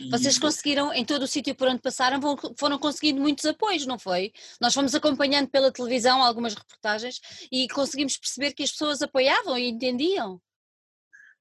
Vocês 0.09 0.37
conseguiram, 0.37 0.93
em 0.93 1.05
todo 1.05 1.23
o 1.23 1.27
sítio 1.27 1.55
por 1.55 1.67
onde 1.67 1.81
passaram, 1.81 2.19
foram 2.57 2.77
conseguindo 2.77 3.21
muitos 3.21 3.45
apoios, 3.45 3.85
não 3.85 3.99
foi? 3.99 4.31
Nós 4.59 4.73
fomos 4.73 4.95
acompanhando 4.95 5.49
pela 5.49 5.71
televisão 5.71 6.23
algumas 6.23 6.53
reportagens 6.53 7.19
e 7.51 7.67
conseguimos 7.67 8.17
perceber 8.17 8.53
que 8.53 8.63
as 8.63 8.71
pessoas 8.71 9.01
apoiavam 9.01 9.57
e 9.57 9.69
entendiam. 9.69 10.41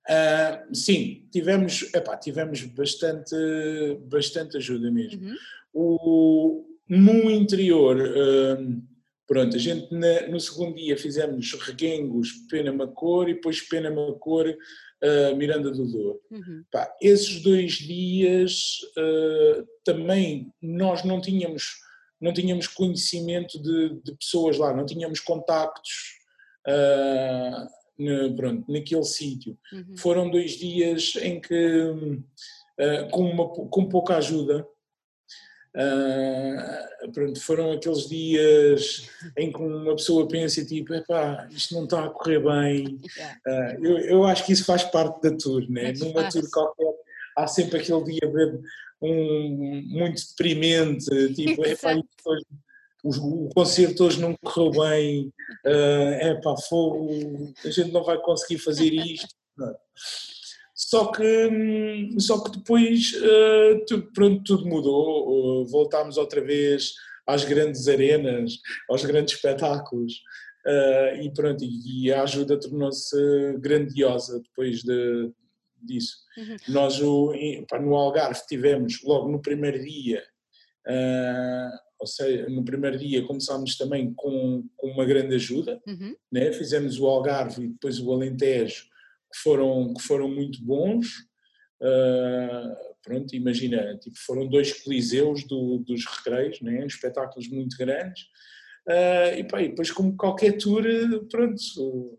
Uh, 0.09 0.75
sim, 0.75 1.29
tivemos, 1.31 1.93
epá, 1.95 2.17
tivemos 2.17 2.63
bastante, 2.65 3.37
bastante 4.07 4.57
ajuda 4.57 4.91
mesmo. 4.91 5.29
Uhum. 5.29 5.37
O, 5.73 6.65
no 6.89 7.31
interior, 7.31 7.97
uh, 7.97 8.83
pronto, 9.27 9.57
a 9.57 9.59
gente 9.59 9.95
na, 9.95 10.27
no 10.29 10.41
segundo 10.41 10.75
dia 10.75 10.97
fizemos 10.97 11.53
Reguengos, 11.53 12.33
Pena 12.51 12.73
Macor 12.73 13.29
e 13.29 13.35
depois 13.35 13.61
Pena 13.61 13.91
Macor, 13.91 14.57
uh, 15.03 15.37
Miranda 15.37 15.71
do 15.71 15.87
Douro. 15.87 16.21
Uhum. 16.31 16.65
Pá, 16.71 16.95
esses 17.01 17.43
dois 17.43 17.73
dias 17.73 18.81
uh, 18.97 19.67
também 19.85 20.53
nós 20.61 21.05
não 21.05 21.21
tínhamos, 21.21 21.81
não 22.21 22.33
tínhamos 22.33 22.67
conhecimento 22.67 23.61
de, 23.61 24.01
de 24.03 24.15
pessoas 24.17 24.59
lá, 24.59 24.75
não 24.75 24.87
tínhamos 24.87 25.21
contactos. 25.21 26.19
Uh, 26.67 27.81
na, 28.01 28.35
pronto, 28.35 28.73
naquele 28.73 29.05
sítio. 29.05 29.59
Uhum. 29.73 29.97
Foram 29.99 30.31
dois 30.31 30.53
dias 30.53 31.17
em 31.21 31.39
que, 31.39 31.83
uh, 31.85 33.11
com, 33.11 33.31
uma, 33.31 33.49
com 33.49 33.89
pouca 33.89 34.17
ajuda, 34.17 34.67
uh, 35.77 37.13
pronto, 37.13 37.41
foram 37.41 37.73
aqueles 37.73 38.09
dias 38.09 39.09
em 39.37 39.53
que 39.53 39.59
uma 39.59 39.97
pessoa 39.97 40.29
pensa 40.29 40.65
tipo, 40.65 40.95
epá, 40.95 41.49
isto 41.51 41.75
não 41.75 41.85
está 41.85 42.05
a 42.05 42.11
correr 42.11 42.41
bem. 42.41 43.01
Uh, 43.47 43.85
eu, 43.85 43.99
eu 43.99 44.25
acho 44.25 44.45
que 44.45 44.53
isso 44.53 44.65
faz 44.65 44.85
parte 44.85 45.23
da 45.23 45.37
tour, 45.37 45.69
né? 45.71 45.93
numa 45.93 46.29
tour 46.29 46.49
qualquer 46.51 46.95
há 47.37 47.47
sempre 47.47 47.79
aquele 47.79 48.05
dia 48.05 48.61
um, 49.03 49.83
muito 49.87 50.23
deprimente, 50.29 51.35
tipo, 51.35 51.65
epá, 51.65 51.95
hoje, 52.25 53.21
o, 53.21 53.47
o, 53.47 53.49
concerto 53.55 54.05
hoje 54.05 54.21
não 54.21 54.37
correu 54.43 54.71
bem, 54.73 55.33
uh, 55.67 56.27
epá, 56.27 56.55
fogo, 56.69 57.53
a 57.65 57.71
gente 57.71 57.93
não 57.93 58.05
vai 58.05 58.19
conseguir 58.19 58.59
fazer 58.59 58.93
isto. 58.93 59.35
Só 60.89 61.13
que, 61.13 62.09
só 62.19 62.43
que 62.43 62.59
depois 62.59 63.13
uh, 63.13 63.85
tudo, 63.87 64.11
pronto, 64.13 64.43
tudo 64.43 64.67
mudou, 64.67 65.63
uh, 65.63 65.67
voltámos 65.67 66.17
outra 66.17 66.41
vez 66.41 66.95
às 67.27 67.45
grandes 67.45 67.87
arenas, 67.87 68.55
aos 68.89 69.05
grandes 69.05 69.35
espetáculos. 69.35 70.15
Uh, 70.67 71.23
e 71.23 71.33
pronto, 71.35 71.63
e 71.63 72.11
a 72.11 72.23
ajuda 72.23 72.59
tornou-se 72.59 73.15
grandiosa 73.59 74.41
depois 74.41 74.83
de, 74.83 75.31
disso. 75.83 76.17
Uhum. 76.39 76.57
Nós 76.69 77.01
o, 77.01 77.35
no 77.81 77.95
Algarve 77.95 78.41
tivemos 78.49 79.03
logo 79.05 79.31
no 79.31 79.41
primeiro 79.41 79.79
dia 79.79 80.23
ou 82.01 82.07
seja, 82.07 82.49
no 82.49 82.65
primeiro 82.65 82.99
dia 82.99 83.27
começámos 83.27 83.77
também 83.77 84.15
com, 84.15 84.65
com 84.75 84.87
uma 84.89 85.05
grande 85.05 85.35
ajuda, 85.35 85.79
uhum. 85.87 86.17
né? 86.33 86.51
fizemos 86.53 86.99
o 86.99 87.07
Algarve 87.07 87.65
e 87.65 87.69
depois 87.69 88.01
o 88.01 88.11
Alentejo, 88.11 88.87
que 89.33 89.39
foram, 89.43 89.95
que 89.95 90.03
foram 90.03 90.29
muito 90.29 90.63
bons. 90.65 91.07
Uh, 91.81 92.77
pronto, 93.03 93.35
imagina, 93.35 93.97
tipo, 93.99 94.17
foram 94.19 94.47
dois 94.47 94.83
coliseus 94.83 95.45
do, 95.45 95.79
dos 95.79 96.05
recreios, 96.05 96.61
né? 96.61 96.85
espetáculos 96.87 97.49
muito 97.49 97.77
grandes. 97.77 98.23
Uh, 98.87 99.39
e, 99.39 99.45
pá, 99.45 99.63
e 99.63 99.69
depois, 99.69 99.91
como 99.91 100.17
qualquer 100.17 100.57
tour, 100.59 100.85
pronto, 101.31 102.19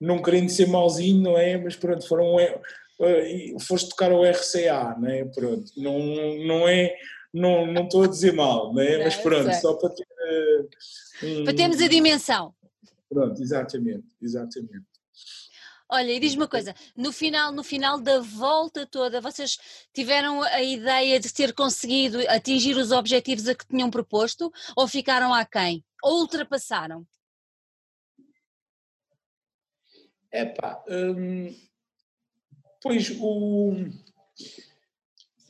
não 0.00 0.20
querendo 0.22 0.50
ser 0.50 0.66
malzinho, 0.66 1.22
não 1.22 1.38
é? 1.38 1.56
Mas 1.56 1.76
pronto, 1.76 2.06
foram. 2.06 2.36
Uh, 2.36 3.60
foste 3.60 3.88
tocar 3.90 4.12
o 4.12 4.22
RCA, 4.22 4.96
não 4.98 5.08
é? 5.08 5.24
Pronto, 5.24 5.72
não, 5.76 5.98
não 6.46 6.68
é 6.68 6.94
não, 7.32 7.66
não 7.66 7.84
estou 7.84 8.04
a 8.04 8.08
dizer 8.08 8.32
mal, 8.32 8.74
né? 8.74 8.98
mas 8.98 9.16
pronto, 9.16 9.50
só 9.54 9.74
para 9.74 9.90
ter. 9.90 10.04
Uh, 10.04 10.68
um... 11.24 11.44
Para 11.44 11.54
termos 11.54 11.80
a 11.80 11.88
dimensão. 11.88 12.54
Pronto, 13.08 13.40
exatamente, 13.42 14.06
exatamente. 14.20 14.84
Olha, 15.94 16.10
e 16.10 16.18
diz-me 16.18 16.40
uma 16.40 16.48
coisa, 16.48 16.74
no 16.96 17.12
final, 17.12 17.52
no 17.52 17.62
final 17.62 18.00
da 18.00 18.18
volta 18.18 18.86
toda, 18.86 19.20
vocês 19.20 19.58
tiveram 19.92 20.42
a 20.42 20.62
ideia 20.62 21.20
de 21.20 21.30
ter 21.30 21.52
conseguido 21.52 22.18
atingir 22.30 22.74
os 22.78 22.90
objetivos 22.90 23.46
a 23.46 23.54
que 23.54 23.66
tinham 23.66 23.90
proposto 23.90 24.50
ou 24.74 24.88
ficaram 24.88 25.34
aquém? 25.34 25.84
Ou 26.02 26.20
ultrapassaram? 26.20 27.06
Epá, 30.32 30.82
hum, 30.88 31.54
pois 32.80 33.10
o 33.20 33.74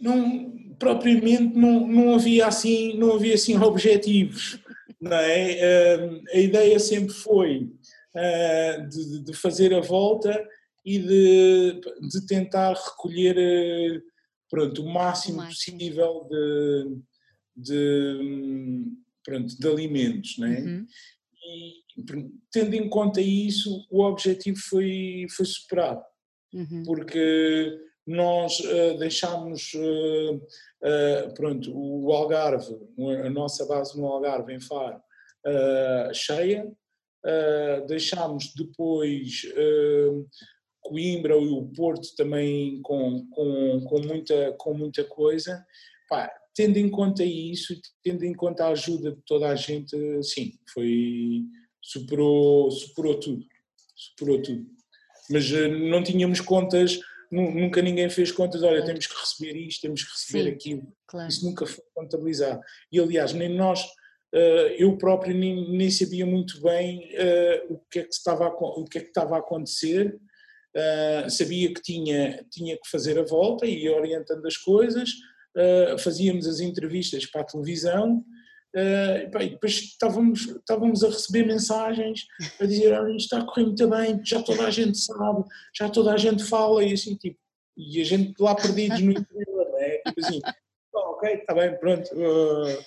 não 0.01 0.75
propriamente 0.77 1.57
não, 1.57 1.87
não 1.87 2.15
havia 2.17 2.49
assim 2.49 2.99
não 2.99 3.15
havia 3.15 3.35
assim 3.35 3.57
objetivos 3.57 4.59
não 5.01 5.17
é 5.17 6.21
a 6.33 6.37
ideia 6.37 6.81
sempre 6.81 7.15
foi 7.15 7.71
de, 8.15 9.25
de 9.25 9.33
fazer 9.33 9.75
a 9.75 9.81
volta 9.81 10.47
e 10.85 10.99
de, 10.99 11.81
de 12.11 12.27
tentar 12.27 12.75
recolher 12.75 14.03
pronto 14.51 14.83
o 14.83 14.93
máximo, 14.93 15.39
o 15.39 15.45
máximo. 15.45 15.79
possível 15.79 16.29
de, 16.29 16.99
de 17.57 18.85
pronto 19.25 19.57
de 19.59 19.69
alimentos 19.69 20.37
não 20.39 20.49
é? 20.49 20.61
Uhum. 20.61 20.87
e 21.45 21.73
tendo 22.51 22.75
em 22.75 22.89
conta 22.89 23.21
isso 23.21 23.87
o 23.91 24.03
objetivo 24.03 24.59
foi 24.59 25.27
foi 25.31 25.47
superado 25.47 26.03
uhum. 26.53 26.83
porque 26.85 27.79
nós 28.07 28.59
uh, 28.61 28.99
deixámos 28.99 29.73
uh, 29.75 30.35
uh, 30.35 31.35
pronto, 31.35 31.73
o 31.75 32.13
Algarve, 32.13 32.77
a 33.25 33.31
nossa 33.31 33.65
base 33.67 33.97
no 33.99 34.07
Algarve, 34.07 34.53
em 34.53 34.61
Faro, 34.61 35.01
cheia, 36.13 36.71
deixámos 37.87 38.53
depois 38.55 39.43
Coimbra 40.81 41.35
e 41.37 41.49
o 41.49 41.65
Porto 41.75 42.15
também 42.17 42.81
com, 42.83 43.27
com, 43.31 43.81
com, 43.85 44.01
muita, 44.01 44.53
com 44.59 44.75
muita 44.75 45.05
coisa. 45.05 45.65
Pá, 46.09 46.33
tendo 46.55 46.77
em 46.77 46.91
conta 46.91 47.25
isso, 47.25 47.81
tendo 48.03 48.25
em 48.25 48.35
conta 48.35 48.65
a 48.65 48.71
ajuda 48.71 49.13
de 49.13 49.23
toda 49.25 49.49
a 49.49 49.55
gente, 49.55 49.97
sim, 50.23 50.59
foi, 50.73 51.45
superou, 51.81 52.71
superou 52.71 53.19
tudo, 53.21 53.47
superou 53.95 54.43
tudo. 54.43 54.67
Mas 55.31 55.51
não 55.91 56.03
tínhamos 56.03 56.41
contas 56.41 56.99
nunca 57.33 57.81
ninguém 57.81 58.11
fez 58.11 58.31
contas, 58.31 58.63
olha, 58.63 58.85
temos 58.85 59.07
que 59.07 59.19
receber 59.19 59.57
isto, 59.57 59.81
temos 59.81 60.05
que 60.05 60.11
receber 60.13 60.51
Sim, 60.51 60.55
aquilo. 60.55 60.93
Claro. 61.07 61.29
Isso 61.29 61.45
nunca 61.47 61.67
foi 61.67 61.83
contabilizado. 61.95 62.61
E 62.91 63.01
aliás, 63.01 63.33
nem 63.33 63.49
nós, 63.49 63.87
eu 64.79 64.97
próprio 64.97 65.35
nem, 65.35 65.71
nem 65.71 65.91
sabia 65.91 66.25
muito 66.25 66.61
bem 66.63 67.09
eh, 67.13 67.65
o, 67.69 67.79
que 67.91 67.99
é 67.99 68.03
que 68.05 68.15
estava 68.15 68.47
a, 68.47 68.51
o 68.51 68.85
que 68.85 68.99
é 68.99 69.01
que 69.03 69.09
estava 69.09 69.37
a 69.37 69.41
acontecer. 69.41 70.19
Eh, 70.75 71.27
sabia 71.29 71.73
que 71.73 71.83
tinha, 71.83 72.45
tinha 72.51 72.77
que 72.77 72.89
fazer 72.91 73.19
a 73.19 73.25
volta 73.25 73.67
e 73.67 73.89
orientando 73.89 74.47
as 74.47 74.57
coisas, 74.57 75.11
fazíamos 76.03 76.47
as 76.47 76.61
entrevistas 76.61 77.27
para 77.27 77.43
a 77.43 77.45
televisão, 77.45 78.25
Uh, 78.75 79.29
e 79.43 79.51
depois 79.51 79.75
estávamos, 79.75 80.47
estávamos 80.47 81.05
a 81.05 81.09
receber 81.09 81.45
mensagens 81.45 82.27
a 82.59 82.65
dizer 82.65 82.95
ah, 82.95 83.07
está 83.17 83.41
a 83.41 83.45
correr 83.45 83.67
muito 83.67 83.87
bem, 83.87 84.19
já 84.25 84.43
toda 84.43 84.65
a 84.65 84.71
gente 84.71 84.97
sabe, 84.97 85.45
já 85.77 85.91
toda 85.91 86.15
a 86.15 86.17
gente 86.17 86.43
fala 86.43 86.83
e 86.83 86.95
assim, 86.95 87.15
tipo, 87.17 87.39
e 87.77 88.01
a 88.01 88.05
gente 88.05 88.33
lá 88.41 88.55
perdidos 88.55 88.99
no 89.03 89.13
interior, 89.13 89.69
não 89.71 89.79
é? 89.79 89.99
Tipo 89.99 90.21
assim, 90.21 90.41
oh, 90.95 90.99
ok, 90.99 91.35
está 91.35 91.55
bem, 91.55 91.79
pronto, 91.79 92.09
uh, 92.15 92.85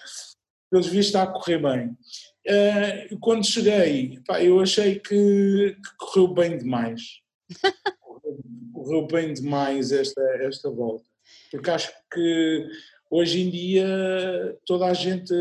pelos 0.75 0.87
vistos 0.87 1.07
está 1.07 1.23
a 1.23 1.27
correr 1.27 1.57
bem. 1.57 1.97
Uh, 2.45 3.19
quando 3.19 3.45
cheguei, 3.45 4.19
pá, 4.27 4.43
eu 4.43 4.59
achei 4.59 4.99
que, 4.99 5.77
que 5.81 5.97
correu 5.97 6.27
bem 6.27 6.57
demais. 6.57 7.21
correu 8.73 9.07
bem 9.07 9.33
demais 9.33 9.93
esta, 9.93 10.21
esta 10.41 10.69
volta. 10.69 11.05
Porque 11.49 11.69
acho 11.69 11.93
que 12.13 12.67
hoje 13.09 13.39
em 13.39 13.49
dia 13.49 14.57
toda 14.65 14.87
a 14.87 14.93
gente 14.93 15.33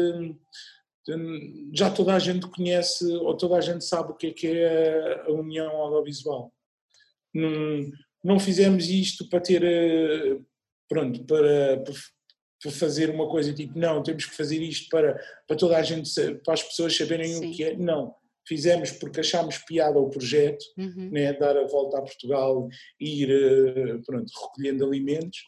já 1.75 1.91
toda 1.91 2.15
a 2.15 2.19
gente 2.19 2.47
conhece 2.47 3.05
ou 3.17 3.37
toda 3.37 3.57
a 3.57 3.61
gente 3.61 3.85
sabe 3.85 4.13
o 4.13 4.15
que 4.15 4.29
é 4.29 4.33
que 4.33 4.47
é 4.47 5.25
a 5.27 5.33
união 5.33 5.71
audiovisual. 5.73 6.51
Não, 7.35 7.91
não 8.23 8.39
fizemos 8.39 8.89
isto 8.89 9.29
para 9.29 9.41
ter 9.41 10.41
pronto, 10.89 11.25
para, 11.25 11.83
para 11.83 11.95
fazer 12.71 13.11
uma 13.11 13.29
coisa 13.29 13.53
tipo, 13.53 13.79
não, 13.79 14.03
temos 14.03 14.25
que 14.25 14.37
fazer 14.37 14.63
isto 14.63 14.89
para, 14.89 15.21
para 15.47 15.57
toda 15.57 15.77
a 15.77 15.83
gente, 15.83 16.11
para 16.45 16.55
as 16.55 16.63
pessoas 16.63 16.97
saberem 16.97 17.33
Sim. 17.33 17.51
o 17.51 17.53
que 17.55 17.65
é. 17.65 17.77
Não, 17.77 18.15
fizemos 18.47 18.91
porque 18.93 19.21
achámos 19.21 19.59
piada 19.59 19.99
o 19.99 20.11
projeto, 20.11 20.65
uhum. 20.79 21.11
né, 21.11 21.33
dar 21.33 21.57
a 21.57 21.67
volta 21.67 21.99
a 21.99 22.03
Portugal 22.03 22.69
e 23.01 23.23
ir 23.23 24.03
pronto, 24.05 24.31
recolhendo 24.41 24.85
alimentos 24.85 25.39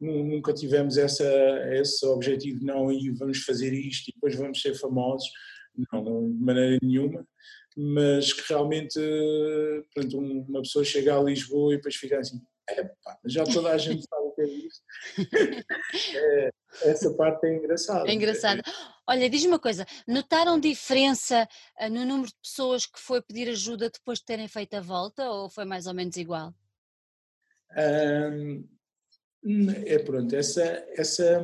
nunca 0.00 0.52
tivemos 0.52 0.96
essa, 0.98 1.24
esse 1.72 2.04
objetivo, 2.06 2.64
não, 2.64 2.92
e 2.92 3.10
vamos 3.12 3.38
fazer 3.44 3.72
isto 3.72 4.08
e 4.08 4.14
depois 4.14 4.34
vamos 4.34 4.60
ser 4.60 4.74
famosos, 4.74 5.28
não, 5.92 6.30
de 6.30 6.38
maneira 6.38 6.78
nenhuma, 6.82 7.26
mas 7.76 8.32
que 8.32 8.42
realmente 8.48 9.00
pronto, 9.94 10.18
uma 10.18 10.62
pessoa 10.62 10.84
chega 10.84 11.16
a 11.16 11.22
Lisboa 11.22 11.74
e 11.74 11.76
depois 11.76 11.96
fica 11.96 12.18
assim, 12.18 12.40
é, 12.68 12.84
pá, 12.84 13.18
já 13.26 13.44
toda 13.44 13.70
a 13.70 13.78
gente 13.78 14.04
sabe 14.08 14.25
o 14.46 15.26
que 15.26 16.16
é 16.16 16.50
essa 16.82 17.12
parte 17.14 17.46
é 17.46 17.56
engraçada. 17.56 18.08
É 18.08 18.12
engraçada. 18.12 18.62
Olha, 19.08 19.30
diz-me 19.30 19.48
uma 19.48 19.58
coisa, 19.58 19.86
notaram 20.06 20.58
diferença 20.58 21.48
eh, 21.78 21.88
no 21.88 22.04
número 22.04 22.28
de 22.28 22.36
pessoas 22.42 22.86
que 22.86 22.98
foi 22.98 23.22
pedir 23.22 23.48
ajuda 23.48 23.88
depois 23.90 24.18
de 24.18 24.24
terem 24.24 24.48
feito 24.48 24.74
a 24.74 24.80
volta 24.80 25.30
ou 25.30 25.48
foi 25.48 25.64
mais 25.64 25.86
ou 25.86 25.94
menos 25.94 26.16
igual? 26.16 26.54
É 29.86 29.98
pronto, 29.98 30.34
essa, 30.34 30.62
essa, 30.96 31.40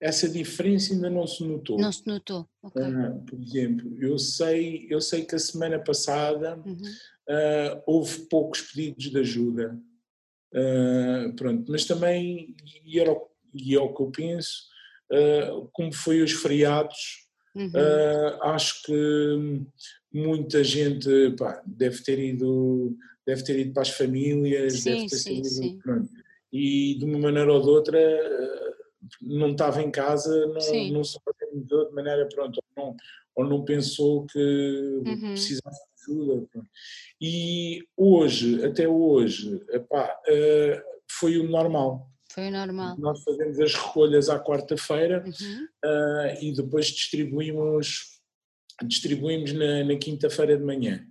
essa 0.00 0.28
diferença 0.28 0.92
ainda 0.92 1.08
não 1.08 1.26
se 1.26 1.44
notou. 1.44 1.78
Não 1.78 1.92
se 1.92 2.06
notou, 2.06 2.48
ok. 2.60 2.82
Uh, 2.82 3.24
por 3.24 3.40
exemplo, 3.40 4.02
eu 4.02 4.18
sei, 4.18 4.86
eu 4.90 5.00
sei 5.00 5.24
que 5.24 5.36
a 5.36 5.38
semana 5.38 5.78
passada 5.78 6.56
uhum. 6.56 6.76
uh, 6.76 7.82
houve 7.86 8.26
poucos 8.26 8.62
pedidos 8.62 9.10
de 9.10 9.18
ajuda. 9.18 9.78
Uh, 10.54 11.34
pronto, 11.34 11.70
mas 11.70 11.84
também, 11.84 12.54
e, 12.84 13.00
era, 13.00 13.16
e 13.54 13.74
é 13.74 13.80
o 13.80 13.94
que 13.94 14.02
eu 14.02 14.10
penso, 14.10 14.70
como 15.72 15.92
foi 15.92 16.22
os 16.22 16.32
feriados, 16.32 17.26
uhum. 17.54 17.70
acho 18.42 18.82
que 18.82 19.62
muita 20.12 20.64
gente 20.64 21.34
pá, 21.38 21.62
deve 21.66 22.02
ter 22.02 22.18
ido 22.18 22.96
deve 23.26 23.44
ter 23.44 23.58
ido 23.58 23.72
para 23.72 23.82
as 23.82 23.90
famílias, 23.90 24.80
sim, 24.80 24.90
deve 24.90 25.06
ter 25.08 25.16
sim, 25.16 25.44
sido, 25.44 25.78
pronto 25.82 26.08
e 26.52 26.96
de 26.98 27.04
uma 27.04 27.18
maneira 27.18 27.52
ou 27.52 27.62
de 27.62 27.68
outra 27.68 27.98
não 29.20 29.52
estava 29.52 29.82
em 29.82 29.90
casa, 29.90 30.46
não, 30.46 30.90
não 30.92 31.04
se 31.04 31.18
organizou 31.24 31.88
de 31.88 31.94
maneira 31.94 32.28
pronto, 32.28 32.62
ou 32.76 32.84
não, 32.84 32.96
ou 33.34 33.44
não 33.44 33.64
pensou 33.64 34.26
que 34.26 34.38
uhum. 34.38 35.32
precisasse 35.32 35.80
ajuda. 36.10 36.46
Pronto. 36.50 36.68
E 37.20 37.84
hoje, 37.96 38.64
até 38.64 38.88
hoje, 38.88 39.60
epá, 39.70 40.16
uh, 40.28 40.82
foi 41.10 41.38
o 41.38 41.48
normal. 41.48 42.10
Foi 42.30 42.48
o 42.48 42.50
normal. 42.50 42.96
Nós 42.98 43.22
fazemos 43.22 43.60
as 43.60 43.74
recolhas 43.74 44.28
à 44.28 44.42
quarta-feira 44.42 45.22
uhum. 45.24 45.64
uh, 45.84 46.42
e 46.42 46.52
depois 46.52 46.86
distribuímos, 46.86 48.20
distribuímos 48.84 49.52
na, 49.52 49.84
na 49.84 49.96
quinta-feira 49.96 50.56
de 50.56 50.64
manhã. 50.64 51.06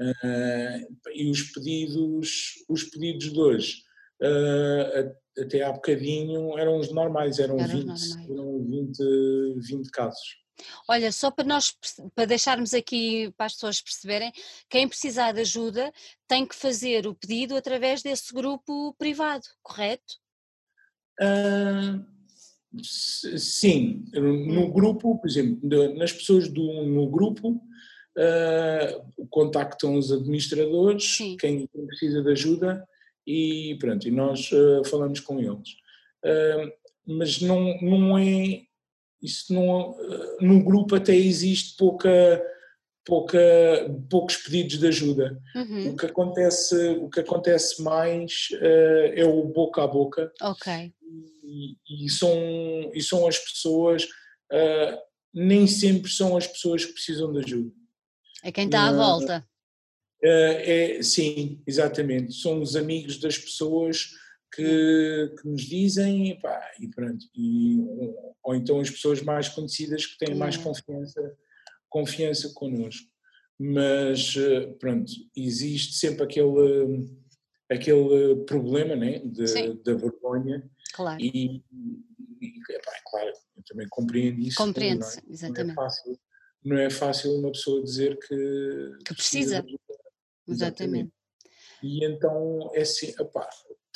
Uh, 0.00 1.10
e 1.12 1.30
os 1.30 1.42
pedidos, 1.42 2.64
os 2.68 2.84
pedidos 2.84 3.32
de 3.32 3.40
hoje 3.40 3.82
uh, 4.22 5.16
até 5.40 5.62
há 5.62 5.72
bocadinho 5.72 6.56
eram 6.58 6.78
os 6.78 6.92
normais, 6.92 7.38
eram, 7.38 7.58
eram 7.58 7.68
20, 7.68 7.86
normais. 7.86 8.16
eram 8.30 8.64
20, 8.64 9.54
20 9.56 9.90
casos. 9.90 10.47
Olha, 10.88 11.12
só 11.12 11.30
para 11.30 11.44
nós 11.44 11.76
para 12.14 12.24
deixarmos 12.24 12.74
aqui 12.74 13.32
para 13.36 13.46
as 13.46 13.54
pessoas 13.54 13.80
perceberem, 13.80 14.32
quem 14.68 14.88
precisar 14.88 15.32
de 15.32 15.40
ajuda 15.40 15.92
tem 16.26 16.46
que 16.46 16.54
fazer 16.54 17.06
o 17.06 17.14
pedido 17.14 17.56
através 17.56 18.02
desse 18.02 18.32
grupo 18.32 18.94
privado, 18.94 19.44
correto? 19.62 20.14
Uh, 21.20 22.04
sim, 22.82 24.04
no 24.12 24.70
grupo, 24.70 25.18
por 25.18 25.28
exemplo, 25.28 25.94
nas 25.94 26.12
pessoas 26.12 26.48
do, 26.48 26.84
no 26.84 27.08
grupo 27.08 27.50
uh, 28.16 29.26
contactam 29.30 29.96
os 29.96 30.12
administradores, 30.12 31.16
sim. 31.16 31.36
quem 31.36 31.66
precisa 31.66 32.22
de 32.22 32.30
ajuda 32.30 32.86
e 33.26 33.76
pronto, 33.80 34.06
e 34.06 34.10
nós 34.10 34.50
uh, 34.52 34.84
falamos 34.88 35.20
com 35.20 35.40
eles. 35.40 35.76
Mas 37.06 37.40
não, 37.40 37.80
não 37.80 38.18
é, 38.18 38.67
isso 39.22 39.52
não, 39.52 39.90
uh, 39.90 40.36
no 40.40 40.62
grupo 40.62 40.94
até 40.94 41.14
existe 41.14 41.76
pouca, 41.76 42.42
pouca, 43.04 43.38
poucos 44.10 44.36
pedidos 44.36 44.78
de 44.78 44.86
ajuda. 44.86 45.38
Uhum. 45.54 45.90
O, 45.90 45.96
que 45.96 46.06
acontece, 46.06 46.88
o 47.00 47.08
que 47.08 47.20
acontece 47.20 47.82
mais 47.82 48.48
uh, 48.54 49.12
é 49.14 49.24
o 49.24 49.44
boca 49.44 49.82
a 49.82 49.86
boca. 49.86 50.32
Ok. 50.40 50.92
E, 51.44 51.76
e 52.06 52.10
são, 52.10 52.32
e 52.92 53.02
são 53.02 53.26
as 53.26 53.38
pessoas, 53.38 54.06
nem 55.32 55.66
sempre 55.66 56.10
são 56.10 56.36
as 56.36 56.46
pessoas 56.46 56.84
que 56.84 56.92
precisam 56.92 57.32
de 57.32 57.38
ajuda. 57.38 57.72
É 58.44 58.52
quem 58.52 58.66
está 58.66 58.88
à 58.88 58.92
volta. 58.92 59.46
Eh, 60.22 60.98
é, 60.98 61.02
sim, 61.02 61.62
exatamente. 61.66 62.34
São 62.34 62.60
os 62.60 62.74
amigos 62.74 63.18
das 63.18 63.38
pessoas 63.38 64.10
que, 64.54 65.34
que 65.40 65.48
nos 65.48 65.62
dizem, 65.62 66.38
pá, 66.40 66.72
e 66.80 66.88
pronto, 66.88 67.26
e, 67.34 67.78
ou 68.42 68.54
então 68.54 68.80
as 68.80 68.90
pessoas 68.90 69.22
mais 69.22 69.48
conhecidas 69.48 70.06
que 70.06 70.18
têm 70.18 70.34
mais 70.34 70.56
confiança, 70.56 71.36
confiança 71.88 72.52
connosco. 72.54 73.08
Mas, 73.58 74.36
eh, 74.36 74.66
pronto, 74.78 75.10
existe 75.36 75.94
sempre 75.94 76.22
aquele, 76.22 77.10
aquele 77.68 78.36
problema 78.44 78.94
né, 78.94 79.18
de, 79.18 79.74
da 79.82 79.94
vergonha. 79.94 80.70
Claro. 80.94 81.20
E, 81.20 81.62
e 82.40 82.52
pá, 82.84 82.92
claro, 83.10 83.32
eu 83.56 83.62
também 83.66 83.88
compreendo 83.90 84.40
isso. 84.40 84.56
Compreende-se, 84.56 85.18
é? 85.18 85.22
exatamente. 85.28 85.74
Não 85.74 85.82
é, 85.82 85.86
fácil, 85.86 86.20
não 86.64 86.78
é 86.78 86.90
fácil 86.90 87.32
uma 87.32 87.50
pessoa 87.50 87.82
dizer 87.82 88.16
que, 88.18 88.92
que 89.04 89.14
precisa. 89.14 89.62
precisa 89.62 89.78
Exatamente. 90.46 91.12
E 91.82 92.04
então 92.04 92.70
é 92.74 92.82
assim, 92.82 93.12
opá, 93.20 93.48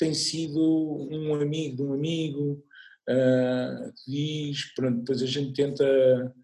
tem 0.03 0.13
sido 0.15 0.59
um 0.59 1.33
amigo 1.37 1.77
de 1.77 1.83
um 1.83 1.93
amigo 1.93 2.65
uh, 3.09 3.93
que 4.05 4.11
diz, 4.11 4.75
pronto, 4.75 4.99
depois 4.99 5.23
a 5.23 5.27
gente 5.27 5.53
tenta. 5.53 6.35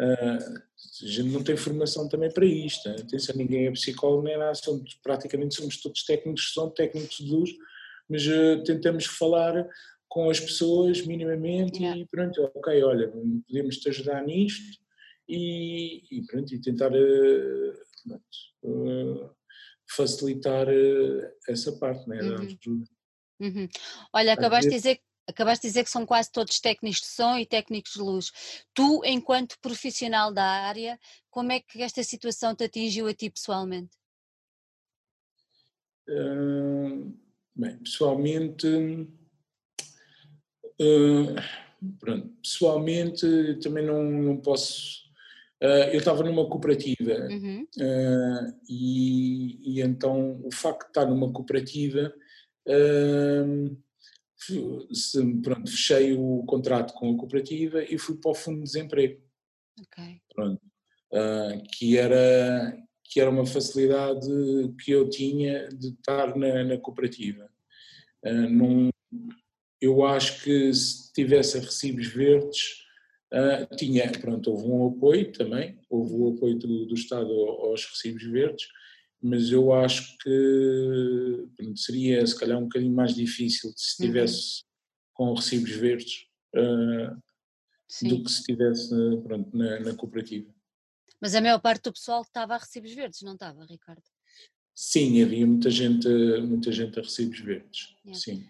Uh, 0.00 0.64
a 1.02 1.06
gente 1.06 1.28
não 1.30 1.42
tem 1.44 1.56
formação 1.56 2.08
também 2.08 2.32
para 2.32 2.44
isto. 2.44 2.88
Atenção, 2.88 3.36
ninguém 3.36 3.68
é 3.68 3.70
psicólogo 3.70 4.24
nem 4.24 4.36
nada, 4.36 4.54
somos, 4.54 4.94
praticamente 4.94 5.54
somos 5.54 5.80
todos 5.80 6.04
técnicos, 6.04 6.52
são 6.52 6.68
técnicos 6.70 7.16
de 7.18 7.30
luz, 7.30 7.50
mas 8.08 8.26
uh, 8.26 8.64
tentamos 8.64 9.06
falar 9.06 9.68
com 10.08 10.28
as 10.28 10.40
pessoas 10.40 11.06
minimamente 11.06 11.80
yeah. 11.80 12.00
e 12.00 12.06
pronto, 12.06 12.42
ok, 12.54 12.82
olha, 12.82 13.12
podemos 13.46 13.78
te 13.78 13.88
ajudar 13.88 14.24
nisto 14.24 14.80
e, 15.28 16.02
e 16.10 16.26
pronto, 16.26 16.52
e 16.52 16.60
tentar 16.60 16.90
pronto, 18.60 19.34
facilitar 19.88 20.66
essa 21.48 21.72
parte, 21.72 22.08
né? 22.08 22.20
Uhum. 22.22 22.84
Uhum. 23.40 23.68
Olha, 24.12 24.32
acabaste 24.32 24.70
de 24.70 24.76
dizer 24.76 25.00
acabaste 25.26 25.62
de 25.62 25.68
dizer 25.68 25.84
que 25.84 25.90
são 25.90 26.04
quase 26.04 26.30
todos 26.30 26.60
técnicos 26.60 27.00
de 27.00 27.06
som 27.06 27.38
e 27.38 27.46
técnicos 27.46 27.92
de 27.92 28.00
luz. 28.00 28.30
Tu, 28.74 29.02
enquanto 29.04 29.58
profissional 29.60 30.32
da 30.32 30.44
área, 30.44 30.98
como 31.30 31.50
é 31.50 31.60
que 31.60 31.82
esta 31.82 32.02
situação 32.02 32.54
te 32.54 32.64
atingiu 32.64 33.06
a 33.06 33.14
ti 33.14 33.30
pessoalmente? 33.30 33.96
Uh, 36.06 37.16
bem, 37.56 37.78
pessoalmente, 37.78 38.66
uh, 40.78 41.34
pronto, 41.98 42.28
pessoalmente 42.42 43.26
também 43.62 43.84
não, 43.86 44.02
não 44.04 44.36
posso 44.36 45.04
Uh, 45.62 45.88
eu 45.92 45.98
estava 45.98 46.22
numa 46.22 46.46
cooperativa 46.46 47.26
uhum. 47.30 47.66
uh, 47.78 48.54
e, 48.68 49.78
e, 49.78 49.80
então 49.80 50.38
o 50.44 50.52
facto 50.52 50.82
de 50.82 50.88
estar 50.88 51.06
numa 51.06 51.32
cooperativa, 51.32 52.12
pronto, 55.42 55.70
fechei 55.70 56.12
o 56.12 56.44
contrato 56.46 56.94
com 56.94 57.14
a 57.14 57.16
cooperativa 57.16 57.82
e 57.82 57.98
fui 57.98 58.16
para 58.16 58.30
o 58.30 58.34
fundo 58.34 58.58
de 58.58 58.64
desemprego. 58.64 59.22
Okay. 59.80 60.20
Pronto, 60.34 60.60
que, 61.72 61.98
era, 61.98 62.76
que 63.04 63.20
era 63.20 63.30
uma 63.30 63.46
facilidade 63.46 64.28
que 64.82 64.90
eu 64.90 65.08
tinha 65.08 65.68
de 65.68 65.88
estar 65.88 66.36
na, 66.36 66.64
na 66.64 66.78
cooperativa. 66.78 67.50
Num, 68.24 68.90
eu 69.80 70.04
acho 70.04 70.42
que 70.42 70.72
se 70.72 71.12
tivesse 71.12 71.58
recibos 71.58 72.06
verdes 72.06 72.84
Uh, 73.34 73.66
tinha, 73.74 74.08
pronto, 74.12 74.48
houve 74.52 74.68
um 74.68 74.86
apoio 74.86 75.32
também, 75.32 75.76
houve 75.90 76.14
o 76.14 76.28
apoio 76.28 76.56
do, 76.56 76.86
do 76.86 76.94
Estado 76.94 77.28
aos 77.32 77.84
recibos 77.84 78.22
verdes, 78.22 78.68
mas 79.24 79.50
eu 79.50 79.72
acho 79.72 80.18
que 80.18 81.48
pronto, 81.56 81.80
seria 81.80 82.26
se 82.26 82.38
calhar 82.38 82.58
um 82.58 82.64
bocadinho 82.64 82.94
mais 82.94 83.14
difícil 83.14 83.72
se 83.74 83.92
estivesse 83.92 84.60
uhum. 84.60 84.68
com 85.14 85.34
recibos 85.34 85.70
verdes 85.70 86.26
uh, 86.54 88.06
do 88.06 88.22
que 88.22 88.30
se 88.30 88.40
estivesse 88.40 88.90
pronto, 89.22 89.56
na, 89.56 89.80
na, 89.80 89.94
cooperativa. 89.94 90.52
Mas 91.22 91.34
a 91.34 91.40
maior 91.40 91.58
parte 91.58 91.84
do 91.84 91.94
pessoal 91.94 92.20
estava 92.20 92.54
a 92.54 92.58
recibos 92.58 92.92
verdes, 92.92 93.22
não 93.22 93.32
estava, 93.32 93.64
Ricardo? 93.64 94.02
Sim, 94.74 95.22
havia 95.22 95.46
muita 95.46 95.70
gente, 95.70 96.06
muita 96.42 96.70
gente 96.70 96.98
a 96.98 97.02
recibos 97.02 97.40
verdes, 97.40 97.96
yeah. 98.04 98.20
sim. 98.20 98.46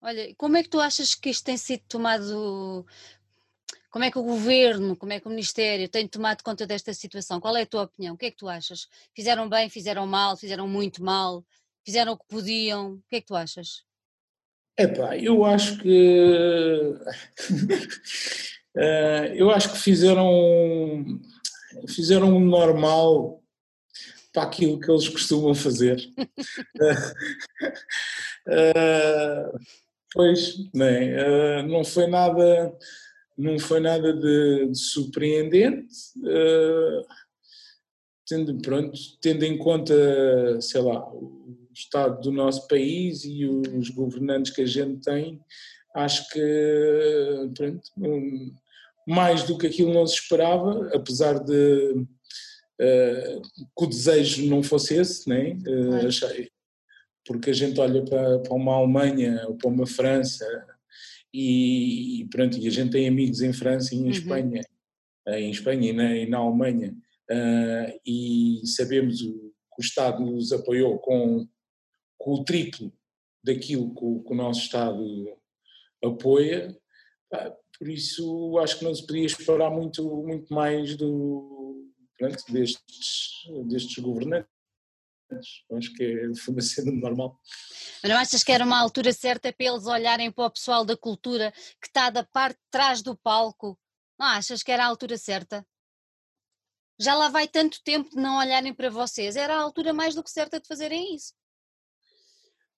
Olha, 0.00 0.34
como 0.36 0.56
é 0.56 0.62
que 0.62 0.70
tu 0.70 0.80
achas 0.80 1.14
que 1.14 1.28
isto 1.28 1.44
tem 1.44 1.58
sido 1.58 1.82
tomado 1.86 2.86
como 3.90 4.04
é 4.04 4.10
que 4.10 4.18
o 4.18 4.22
governo, 4.22 4.96
como 4.96 5.12
é 5.12 5.20
que 5.20 5.26
o 5.26 5.30
Ministério 5.30 5.88
tem 5.88 6.06
tomado 6.06 6.42
conta 6.42 6.66
desta 6.66 6.92
situação? 6.92 7.40
Qual 7.40 7.56
é 7.56 7.62
a 7.62 7.66
tua 7.66 7.84
opinião? 7.84 8.14
O 8.14 8.18
que 8.18 8.26
é 8.26 8.30
que 8.30 8.36
tu 8.36 8.48
achas? 8.48 8.86
Fizeram 9.14 9.48
bem, 9.48 9.68
fizeram 9.70 10.06
mal, 10.06 10.36
fizeram 10.36 10.68
muito 10.68 11.02
mal, 11.02 11.44
fizeram 11.84 12.12
o 12.12 12.18
que 12.18 12.26
podiam? 12.28 12.92
O 12.92 13.02
que 13.08 13.16
é 13.16 13.20
que 13.20 13.26
tu 13.26 13.36
achas? 13.36 13.82
Epá, 14.78 15.16
eu 15.16 15.44
acho 15.44 15.78
que 15.78 16.94
eh, 18.76 19.32
eu 19.34 19.50
acho 19.50 19.72
que 19.72 19.78
fizeram 19.78 21.20
fizeram 21.88 22.36
o 22.36 22.40
normal 22.40 23.42
para 24.32 24.44
aquilo 24.44 24.78
que 24.78 24.90
eles 24.90 25.08
costumam 25.08 25.54
fazer. 25.54 25.98
uh, 28.46 29.58
Pois, 30.12 30.56
não, 30.72 30.86
é? 30.86 31.60
uh, 31.60 31.62
não 31.68 31.84
foi 31.84 32.06
nada, 32.06 32.74
não 33.38 33.56
foi 33.56 33.78
nada 33.78 34.12
de, 34.12 34.66
de 34.66 34.78
surpreendente, 34.78 35.94
uh, 36.18 37.06
tendo, 38.26 38.58
pronto, 38.58 38.98
tendo 39.22 39.44
em 39.44 39.56
conta, 39.56 39.94
sei 40.60 40.80
lá, 40.80 41.08
o 41.08 41.56
estado 41.72 42.20
do 42.20 42.32
nosso 42.32 42.66
país 42.66 43.24
e 43.24 43.46
os 43.46 43.90
governantes 43.90 44.52
que 44.52 44.62
a 44.62 44.66
gente 44.66 45.00
tem, 45.02 45.40
acho 45.94 46.28
que, 46.30 47.50
pronto, 47.56 47.80
um, 47.96 48.52
mais 49.06 49.44
do 49.44 49.56
que 49.56 49.68
aquilo 49.68 49.94
não 49.94 50.06
se 50.06 50.14
esperava, 50.14 50.90
apesar 50.92 51.38
de 51.38 51.92
uh, 51.92 53.42
que 53.78 53.84
o 53.84 53.86
desejo 53.86 54.46
não 54.46 54.64
fosse 54.64 54.96
esse, 54.96 55.28
né? 55.28 55.56
Uh, 55.66 56.08
achei, 56.08 56.50
porque 57.24 57.50
a 57.50 57.54
gente 57.54 57.78
olha 57.78 58.04
para, 58.04 58.40
para 58.40 58.54
uma 58.54 58.74
Alemanha 58.74 59.44
ou 59.46 59.54
para 59.54 59.68
uma 59.68 59.86
França 59.86 60.44
e, 61.32 62.20
e, 62.20 62.28
pronto, 62.28 62.58
e 62.58 62.66
a 62.66 62.70
gente 62.70 62.92
tem 62.92 63.08
amigos 63.08 63.40
em 63.40 63.52
França 63.52 63.94
e 63.94 63.98
em 63.98 64.04
uhum. 64.04 64.10
Espanha, 64.10 64.60
eh, 65.26 65.40
em 65.40 65.50
Espanha 65.50 65.90
e 65.90 65.92
na, 65.92 66.16
e 66.16 66.26
na 66.26 66.38
Alemanha, 66.38 66.96
uh, 67.30 68.00
e 68.06 68.62
sabemos 68.64 69.20
o, 69.22 69.32
que 69.32 69.80
o 69.80 69.82
Estado 69.82 70.24
nos 70.24 70.52
apoiou 70.52 70.98
com, 70.98 71.46
com 72.18 72.32
o 72.32 72.44
triplo 72.44 72.92
daquilo 73.44 73.94
que 73.94 74.04
o, 74.04 74.22
que 74.22 74.32
o 74.32 74.36
nosso 74.36 74.60
Estado 74.60 75.04
apoia, 76.02 76.76
por 77.78 77.88
isso 77.88 78.58
acho 78.58 78.78
que 78.78 78.84
não 78.84 78.94
se 78.94 79.06
podia 79.06 79.26
esperar 79.26 79.70
muito, 79.70 80.02
muito 80.22 80.52
mais 80.52 80.96
do, 80.96 81.88
pronto, 82.18 82.42
destes, 82.50 83.44
destes 83.66 83.98
governantes. 84.02 84.57
Acho 85.30 85.92
que 85.94 86.32
foi 86.36 86.54
uma 86.54 86.62
cena 86.62 86.92
normal. 86.92 87.38
Mas 88.02 88.10
não 88.10 88.18
achas 88.18 88.42
que 88.42 88.52
era 88.52 88.64
uma 88.64 88.80
altura 88.80 89.12
certa 89.12 89.52
para 89.52 89.66
eles 89.66 89.86
olharem 89.86 90.30
para 90.30 90.46
o 90.46 90.50
pessoal 90.50 90.84
da 90.84 90.96
cultura 90.96 91.52
que 91.80 91.86
está 91.86 92.10
da 92.10 92.24
parte 92.24 92.56
de 92.56 92.70
trás 92.70 93.02
do 93.02 93.16
palco? 93.16 93.78
Não 94.18 94.26
achas 94.26 94.62
que 94.62 94.72
era 94.72 94.84
a 94.84 94.86
altura 94.86 95.18
certa? 95.18 95.66
Já 97.00 97.14
lá 97.14 97.28
vai 97.28 97.46
tanto 97.46 97.82
tempo 97.84 98.10
de 98.10 98.16
não 98.16 98.38
olharem 98.38 98.74
para 98.74 98.90
vocês. 98.90 99.36
Era 99.36 99.54
a 99.54 99.60
altura 99.60 99.92
mais 99.92 100.14
do 100.14 100.22
que 100.22 100.30
certa 100.30 100.58
de 100.60 100.66
fazerem 100.66 101.14
isso. 101.14 101.32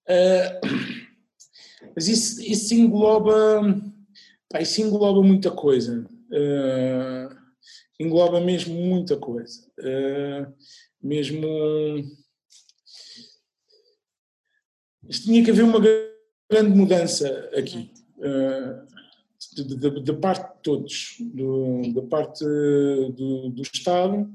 Uh, 0.07 0.61
mas 1.95 2.09
isso, 2.09 2.43
isso 2.43 2.75
engloba. 2.75 3.63
Pá, 4.49 4.61
isso 4.61 4.83
engloba 4.83 5.23
muita 5.23 5.51
coisa. 5.51 6.07
Uh, 6.31 7.35
engloba 7.99 8.41
mesmo 8.41 8.75
muita 8.75 9.17
coisa. 9.17 9.67
Uh, 9.79 10.53
mesmo 11.03 11.47
tinha 15.19 15.45
que 15.45 15.51
haver 15.51 15.65
uma 15.65 15.81
grande 15.81 16.77
mudança 16.77 17.51
aqui, 17.57 17.91
de, 19.55 20.01
de, 20.03 20.13
parte 20.15 20.57
de 20.57 20.63
todos, 20.63 21.17
do, 21.21 21.83
da 21.95 22.03
parte 22.03 22.45
do, 22.45 23.51
do 23.51 23.63
Estado, 23.63 24.31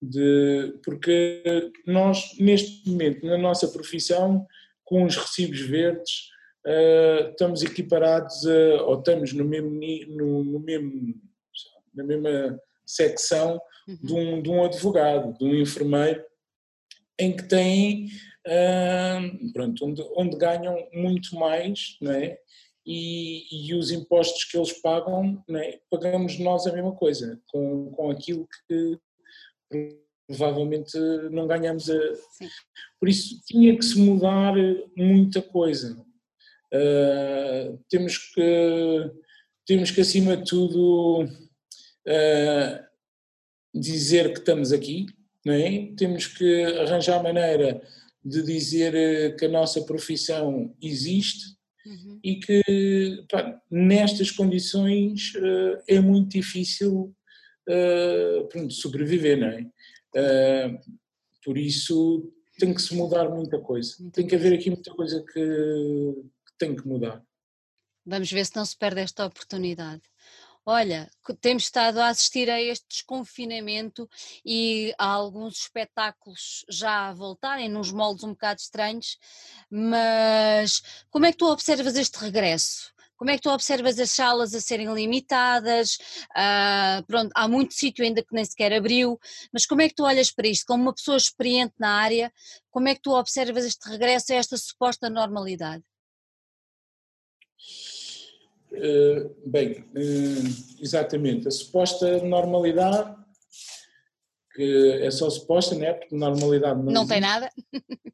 de, 0.00 0.78
porque 0.84 1.70
nós, 1.86 2.36
neste 2.38 2.88
momento, 2.88 3.24
na 3.24 3.38
nossa 3.38 3.68
profissão, 3.68 4.46
com 4.84 5.04
os 5.04 5.16
recibos 5.16 5.60
verdes, 5.60 6.28
uh, 6.66 7.30
estamos 7.30 7.62
equiparados 7.62 8.46
a, 8.46 8.82
ou 8.84 8.98
estamos 8.98 9.32
no 9.32 9.44
mesmo, 9.44 9.70
no, 9.70 10.44
no 10.44 10.60
mesmo, 10.60 11.14
na 11.94 12.04
mesma 12.04 12.60
secção 12.84 13.60
uhum. 13.88 13.98
de, 14.02 14.12
um, 14.12 14.42
de 14.42 14.50
um 14.50 14.64
advogado, 14.64 15.38
de 15.38 15.44
um 15.44 15.54
enfermeiro, 15.54 16.22
em 17.18 17.36
que 17.36 17.44
têm 17.44 18.08
pronto, 19.52 19.86
onde, 19.86 20.02
onde, 20.16 20.36
ganham 20.36 20.76
muito 20.92 21.36
mais, 21.36 21.96
não 22.00 22.12
é? 22.12 22.38
E, 22.84 23.68
e, 23.68 23.74
os 23.74 23.92
impostos 23.92 24.44
que 24.44 24.56
eles 24.56 24.72
pagam, 24.80 25.42
é? 25.50 25.78
pagamos 25.88 26.38
nós 26.40 26.66
a 26.66 26.72
mesma 26.72 26.92
coisa, 26.92 27.40
com, 27.46 27.92
com 27.92 28.10
aquilo 28.10 28.48
que 28.66 28.98
provavelmente 30.26 30.98
não 31.30 31.46
ganhamos. 31.46 31.88
A... 31.90 31.98
Por 32.98 33.08
isso 33.08 33.40
tinha 33.46 33.76
que 33.76 33.84
se 33.84 33.98
mudar 33.98 34.54
muita 34.96 35.40
coisa. 35.42 35.96
Uh, 36.74 37.78
temos 37.88 38.18
que 38.18 39.10
temos 39.66 39.90
que 39.90 40.00
acima 40.00 40.36
de 40.36 40.44
tudo 40.44 41.24
uh, 41.24 42.84
dizer 43.74 44.32
que 44.32 44.38
estamos 44.40 44.72
aqui, 44.72 45.06
não 45.44 45.54
é? 45.54 45.92
Temos 45.96 46.26
que 46.26 46.64
arranjar 46.80 47.22
maneira 47.22 47.80
de 48.24 48.42
dizer 48.42 48.94
eh, 48.94 49.30
que 49.32 49.46
a 49.46 49.48
nossa 49.48 49.82
profissão 49.82 50.74
existe 50.80 51.56
uhum. 51.84 52.20
e 52.22 52.36
que 52.36 53.24
pá, 53.30 53.60
nestas 53.70 54.30
condições 54.30 55.34
uh, 55.34 55.82
é 55.88 56.00
muito 56.00 56.30
difícil 56.30 57.14
uh, 57.68 58.48
pronto, 58.48 58.72
sobreviver, 58.72 59.38
não 59.38 59.48
é? 59.48 59.62
Uh, 60.14 60.78
por 61.44 61.58
isso 61.58 62.32
tem 62.58 62.72
que 62.72 62.82
se 62.82 62.94
mudar 62.94 63.28
muita 63.28 63.58
coisa. 63.58 63.96
Tem 64.12 64.26
que 64.26 64.34
haver 64.34 64.54
aqui 64.54 64.70
muita 64.70 64.92
coisa 64.94 65.24
que, 65.32 65.40
que 65.40 66.52
tem 66.58 66.76
que 66.76 66.86
mudar. 66.86 67.22
Vamos 68.04 68.30
ver 68.30 68.44
se 68.44 68.54
não 68.54 68.64
se 68.64 68.76
perde 68.76 69.00
esta 69.00 69.26
oportunidade. 69.26 70.02
Olha, 70.64 71.10
temos 71.40 71.64
estado 71.64 71.98
a 71.98 72.06
assistir 72.06 72.48
a 72.48 72.60
este 72.62 72.86
desconfinamento 72.88 74.08
e 74.46 74.94
há 74.96 75.06
alguns 75.06 75.58
espetáculos 75.62 76.64
já 76.70 77.08
a 77.08 77.12
voltarem, 77.12 77.68
nos 77.68 77.90
moldes 77.90 78.22
um 78.22 78.30
bocado 78.30 78.60
estranhos, 78.60 79.18
mas 79.68 80.80
como 81.10 81.26
é 81.26 81.32
que 81.32 81.38
tu 81.38 81.46
observas 81.46 81.96
este 81.96 82.16
regresso? 82.18 82.92
Como 83.16 83.30
é 83.30 83.36
que 83.36 83.42
tu 83.42 83.50
observas 83.50 83.98
as 83.98 84.10
salas 84.12 84.54
a 84.54 84.60
serem 84.60 84.92
limitadas? 84.94 85.98
Uh, 86.30 87.04
pronto, 87.08 87.32
há 87.34 87.48
muito 87.48 87.74
sítio 87.74 88.04
ainda 88.04 88.22
que 88.22 88.34
nem 88.34 88.44
sequer 88.44 88.72
abriu, 88.72 89.18
mas 89.52 89.66
como 89.66 89.82
é 89.82 89.88
que 89.88 89.96
tu 89.96 90.04
olhas 90.04 90.30
para 90.30 90.46
isto? 90.46 90.66
Como 90.66 90.84
uma 90.84 90.94
pessoa 90.94 91.16
experiente 91.16 91.74
na 91.78 91.90
área, 91.90 92.32
como 92.70 92.88
é 92.88 92.94
que 92.94 93.02
tu 93.02 93.10
observas 93.12 93.64
este 93.64 93.88
regresso 93.88 94.32
a 94.32 94.36
esta 94.36 94.56
suposta 94.56 95.10
normalidade? 95.10 95.82
Eh, 98.74 99.30
bem, 99.44 99.84
uh, 99.94 100.80
exatamente, 100.80 101.46
a 101.46 101.50
suposta 101.50 102.22
normalidade, 102.24 103.14
que 104.54 105.00
é 105.02 105.10
só 105.10 105.28
suposta, 105.28 105.74
né? 105.74 105.92
porque 105.92 106.14
normalidade 106.16 106.82
não, 106.82 106.92
não 106.92 107.06
tem 107.06 107.20
nada. 107.20 107.50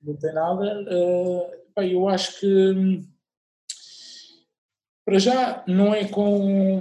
Não 0.03 0.17
tem 0.17 0.33
nada. 0.33 0.83
Uh, 0.83 1.47
bem, 1.77 1.93
eu 1.93 2.09
acho 2.09 2.41
que 2.41 3.03
para 5.05 5.19
já 5.19 5.65
não 5.67 5.95
é 5.95 6.07
com, 6.09 6.81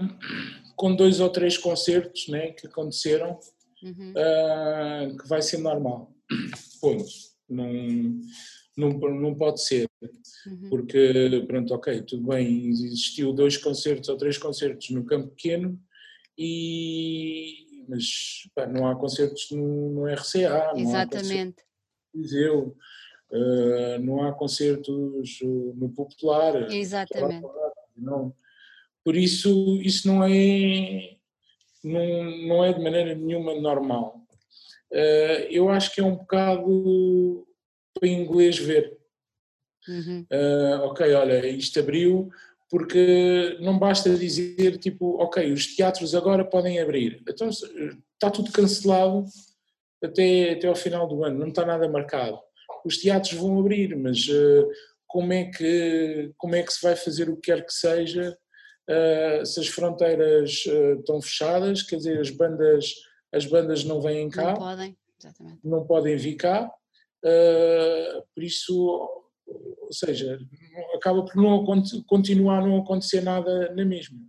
com 0.75 0.95
dois 0.95 1.19
ou 1.19 1.29
três 1.29 1.57
concertos 1.57 2.27
né, 2.27 2.51
que 2.51 2.67
aconteceram 2.67 3.39
uhum. 3.81 5.17
que 5.17 5.27
vai 5.27 5.41
ser 5.41 5.59
normal. 5.59 6.11
Ponto. 6.81 7.05
Não, 7.49 7.69
não, 8.77 8.91
não 8.91 9.33
pode 9.33 9.61
ser, 9.63 9.89
uhum. 10.45 10.69
porque, 10.69 11.43
pronto, 11.47 11.73
ok, 11.73 12.03
tudo 12.03 12.27
bem, 12.27 12.67
existiu 12.69 13.33
dois 13.33 13.57
concertos 13.57 14.07
ou 14.07 14.17
três 14.17 14.37
concertos 14.37 14.91
no 14.91 15.03
campo 15.03 15.29
pequeno, 15.29 15.79
e, 16.37 17.83
mas 17.89 18.47
pá, 18.53 18.67
não 18.67 18.87
há 18.87 18.95
concertos 18.95 19.49
no, 19.49 19.89
no 19.89 20.13
RCA, 20.13 20.73
não 20.75 20.79
Exatamente. 20.79 21.61
há 21.61 22.17
Viseu, 22.17 22.77
uh, 23.31 23.99
não 23.99 24.23
há 24.23 24.31
concertos 24.33 25.39
no 25.41 25.89
Popular. 25.89 26.71
Exatamente. 26.71 27.47
Não. 27.95 28.33
Por 29.03 29.15
isso, 29.15 29.79
isso 29.81 30.07
não 30.07 30.23
é, 30.23 31.17
não, 31.83 32.31
não 32.47 32.63
é 32.63 32.73
de 32.73 32.81
maneira 32.81 33.15
nenhuma 33.15 33.59
normal. 33.59 34.21
Uh, 34.91 35.49
eu 35.49 35.69
acho 35.69 35.93
que 35.93 36.01
é 36.01 36.03
um 36.03 36.15
bocado 36.15 37.46
para 37.99 38.09
inglês 38.09 38.57
ver. 38.57 38.97
Uhum. 39.87 40.25
Uh, 40.31 40.83
ok, 40.83 41.13
olha, 41.13 41.47
isto 41.47 41.79
abriu, 41.79 42.29
porque 42.69 43.57
não 43.61 43.79
basta 43.79 44.09
dizer 44.15 44.77
tipo, 44.77 45.21
ok, 45.21 45.51
os 45.51 45.75
teatros 45.75 46.13
agora 46.13 46.43
podem 46.43 46.79
abrir. 46.79 47.23
Então 47.27 47.49
está 47.49 48.29
tudo 48.29 48.51
cancelado 48.51 49.25
até, 50.03 50.51
até 50.51 50.67
ao 50.67 50.75
final 50.75 51.07
do 51.07 51.23
ano, 51.23 51.39
não 51.39 51.47
está 51.47 51.65
nada 51.65 51.87
marcado. 51.87 52.39
Os 52.85 52.97
teatros 52.97 53.33
vão 53.33 53.59
abrir, 53.59 53.95
mas 53.95 54.27
uh, 54.27 54.69
como, 55.07 55.31
é 55.31 55.45
que, 55.45 56.31
como 56.37 56.55
é 56.55 56.63
que 56.63 56.73
se 56.73 56.81
vai 56.81 56.95
fazer 56.95 57.29
o 57.29 57.35
que 57.35 57.51
quer 57.51 57.65
que 57.65 57.73
seja 57.73 58.37
uh, 58.89 59.45
se 59.45 59.59
as 59.59 59.67
fronteiras 59.67 60.65
estão 60.99 61.21
fechadas, 61.21 61.83
quer 61.83 61.97
dizer, 61.97 62.19
as 62.19 62.29
bandas, 62.29 62.93
as 63.31 63.45
bandas 63.45 63.83
não 63.83 64.01
vêm 64.01 64.29
cá, 64.29 64.51
não 64.51 64.55
podem, 64.55 64.97
exatamente. 65.19 65.59
não 65.63 65.85
podem 65.85 66.17
vir 66.17 66.35
cá, 66.35 66.71
Uh, 67.23 68.23
por 68.33 68.43
isso, 68.43 68.75
ou 69.47 69.91
seja, 69.91 70.39
acaba 70.95 71.23
por 71.25 71.35
não 71.35 71.65
continuar 72.05 72.59
a 72.63 72.67
não 72.67 72.79
acontecer 72.79 73.21
nada 73.21 73.73
na 73.73 73.85
mesma. 73.85 74.19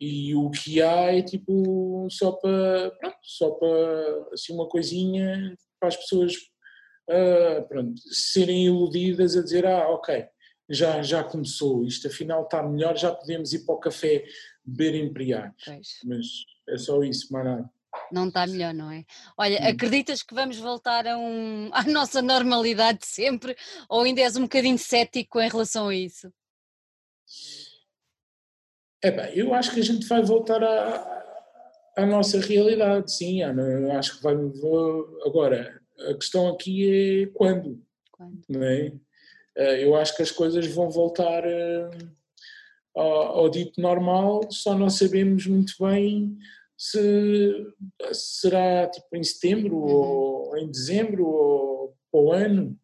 E 0.00 0.34
o 0.34 0.50
que 0.50 0.82
há 0.82 1.14
é 1.14 1.22
tipo 1.22 2.06
só 2.10 2.32
para, 2.32 2.90
pronto, 2.98 3.16
só 3.22 3.50
para 3.52 4.28
assim 4.32 4.52
uma 4.52 4.68
coisinha 4.68 5.56
para 5.80 5.88
as 5.88 5.96
pessoas 5.96 6.34
uh, 7.08 7.66
pronto, 7.68 8.00
serem 8.12 8.66
iludidas 8.66 9.36
a 9.36 9.42
dizer, 9.42 9.66
ah, 9.66 9.88
ok, 9.90 10.26
já, 10.68 11.00
já 11.02 11.24
começou, 11.24 11.84
isto 11.84 12.08
afinal 12.08 12.42
está 12.42 12.62
melhor, 12.62 12.96
já 12.96 13.12
podemos 13.12 13.52
ir 13.52 13.64
para 13.64 13.74
o 13.74 13.80
café 13.80 14.24
beber 14.64 14.96
imperiais. 14.96 15.54
Mas 16.04 16.26
é 16.68 16.76
só 16.76 17.02
isso, 17.02 17.32
mais 17.32 17.44
nada. 17.46 17.70
Não 18.10 18.28
está 18.28 18.46
melhor, 18.46 18.72
não 18.72 18.90
é? 18.90 19.04
Olha, 19.36 19.60
hum. 19.60 19.68
acreditas 19.68 20.22
que 20.22 20.34
vamos 20.34 20.58
voltar 20.58 21.06
a 21.06 21.16
um, 21.18 21.70
à 21.74 21.82
nossa 21.84 22.22
normalidade 22.22 23.06
sempre 23.06 23.56
ou 23.88 24.02
ainda 24.02 24.20
és 24.20 24.36
um 24.36 24.42
bocadinho 24.42 24.78
cético 24.78 25.40
em 25.40 25.48
relação 25.48 25.88
a 25.88 25.94
isso? 25.94 26.32
É 29.02 29.10
bem, 29.10 29.36
eu 29.36 29.52
acho 29.54 29.72
que 29.72 29.80
a 29.80 29.84
gente 29.84 30.06
vai 30.06 30.22
voltar 30.22 30.62
à, 30.62 31.24
à 31.96 32.06
nossa 32.06 32.40
realidade, 32.40 33.12
sim. 33.12 33.42
Eu 33.42 33.92
acho 33.92 34.16
que 34.16 34.22
vai. 34.22 34.34
Agora, 35.24 35.80
a 36.08 36.14
questão 36.14 36.48
aqui 36.48 37.22
é 37.22 37.26
quando. 37.26 37.82
Quando? 38.10 38.42
Não 38.48 38.62
é? 38.62 38.92
Eh, 39.56 39.84
eu 39.84 39.96
acho 39.96 40.14
que 40.14 40.22
as 40.22 40.30
coisas 40.30 40.66
vão 40.66 40.90
voltar 40.90 41.44
eh, 41.44 41.90
ao, 42.94 43.40
ao 43.40 43.48
dito 43.48 43.80
normal, 43.80 44.42
só 44.50 44.74
não 44.74 44.90
sabemos 44.90 45.46
muito 45.46 45.74
bem 45.80 46.36
se 46.76 47.66
será 48.12 48.88
tipo 48.88 49.16
em 49.16 49.22
setembro 49.22 49.76
uhum. 49.76 49.84
ou 49.84 50.58
em 50.58 50.70
dezembro 50.70 51.26
ou 51.26 51.96
para 52.10 52.20
o 52.20 52.32
ano, 52.32 52.78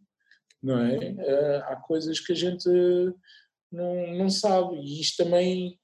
não 0.62 0.78
é? 0.78 1.12
Uh, 1.12 1.64
há 1.64 1.76
coisas 1.76 2.18
que 2.20 2.32
a 2.32 2.36
gente 2.36 2.68
não, 3.70 4.14
não 4.14 4.30
sabe 4.30 4.76
e 4.76 5.00
isto 5.00 5.22
também 5.22 5.78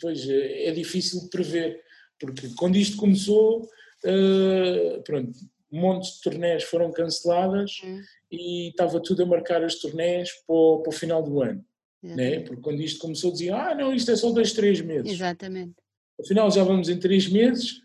pois, 0.00 0.28
é, 0.28 0.66
é 0.66 0.72
difícil 0.72 1.20
de 1.22 1.28
prever, 1.28 1.82
porque 2.18 2.48
quando 2.56 2.76
isto 2.76 2.96
começou, 2.96 3.62
uh, 3.62 5.02
pronto, 5.04 5.32
montes 5.70 6.16
de 6.16 6.20
turnés 6.22 6.64
foram 6.64 6.92
canceladas 6.92 7.80
uhum. 7.82 8.02
e 8.30 8.68
estava 8.68 9.00
tudo 9.02 9.22
a 9.22 9.26
marcar 9.26 9.62
as 9.62 9.76
turnés 9.76 10.30
para 10.46 10.54
o, 10.54 10.82
para 10.82 10.90
o 10.90 10.94
final 10.94 11.22
do 11.22 11.42
ano. 11.42 11.64
Né? 12.02 12.40
Porque 12.40 12.62
quando 12.62 12.80
isto 12.80 13.00
começou 13.00 13.32
dizia, 13.32 13.56
ah 13.56 13.74
não, 13.74 13.92
isto 13.92 14.10
é 14.12 14.16
só 14.16 14.30
dois, 14.30 14.52
três 14.52 14.80
meses. 14.80 15.10
Exatamente. 15.10 15.74
Afinal 16.20 16.50
já 16.50 16.64
vamos 16.64 16.88
em 16.88 16.98
três 16.98 17.28
meses. 17.28 17.82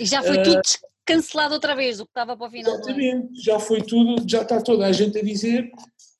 E 0.00 0.04
já 0.04 0.22
foi 0.22 0.42
tudo 0.42 0.60
cancelado 1.04 1.54
outra 1.54 1.76
vez, 1.76 2.00
o 2.00 2.04
que 2.04 2.10
estava 2.10 2.36
para 2.36 2.48
o 2.48 2.50
final 2.50 2.74
Exatamente, 2.74 3.40
já 3.40 3.60
foi 3.60 3.80
tudo, 3.80 4.28
já 4.28 4.42
está 4.42 4.60
toda 4.60 4.86
a 4.86 4.92
gente 4.92 5.16
a 5.16 5.22
dizer 5.22 5.70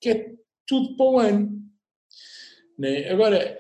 que 0.00 0.08
é 0.08 0.32
tudo 0.66 0.96
para 0.96 1.06
o 1.06 1.18
ano. 1.18 1.60
Né? 2.78 3.10
Agora, 3.10 3.58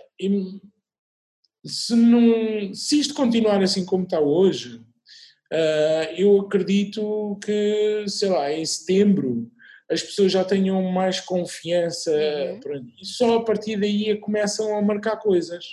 se, 1.64 1.96
não, 1.96 2.72
se 2.72 3.00
isto 3.00 3.14
continuar 3.14 3.60
assim 3.60 3.84
como 3.84 4.04
está 4.04 4.20
hoje, 4.20 4.76
uh, 5.52 6.14
eu 6.16 6.40
acredito 6.40 7.36
que, 7.44 8.04
sei 8.06 8.28
lá, 8.28 8.52
em 8.52 8.64
setembro 8.64 9.50
as 9.88 10.02
pessoas 10.02 10.32
já 10.32 10.44
tenham 10.44 10.82
mais 10.90 11.20
confiança 11.20 12.10
uhum. 12.10 12.92
e 13.00 13.06
só 13.06 13.36
a 13.36 13.44
partir 13.44 13.78
daí 13.78 14.18
começam 14.18 14.76
a 14.76 14.82
marcar 14.82 15.16
coisas 15.16 15.64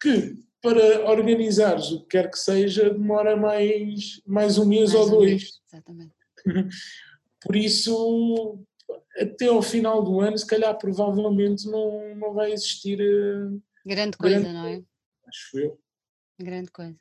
que 0.00 0.38
para 0.60 1.08
organizares 1.10 1.90
o 1.90 2.00
que 2.00 2.08
quer 2.08 2.30
que 2.30 2.38
seja 2.38 2.90
demora 2.90 3.36
mais, 3.36 4.20
mais 4.26 4.58
um 4.58 4.64
mês 4.64 4.92
mais 4.92 4.94
ou 4.94 5.06
um 5.06 5.18
dois. 5.18 5.30
Mês. 5.30 5.60
Exatamente. 5.66 6.14
Por 7.42 7.56
isso, 7.56 8.58
até 9.18 9.46
ao 9.46 9.62
final 9.62 10.02
do 10.02 10.20
ano, 10.20 10.36
se 10.36 10.46
calhar 10.46 10.76
provavelmente 10.76 11.66
não, 11.66 12.14
não 12.14 12.34
vai 12.34 12.52
existir. 12.52 13.00
Eh, 13.00 13.58
grande 13.86 14.16
coisa, 14.18 14.40
grande, 14.40 14.52
não 14.52 14.66
é? 14.66 14.82
Acho 15.26 15.58
eu. 15.58 15.80
Grande 16.38 16.70
coisa. 16.70 16.96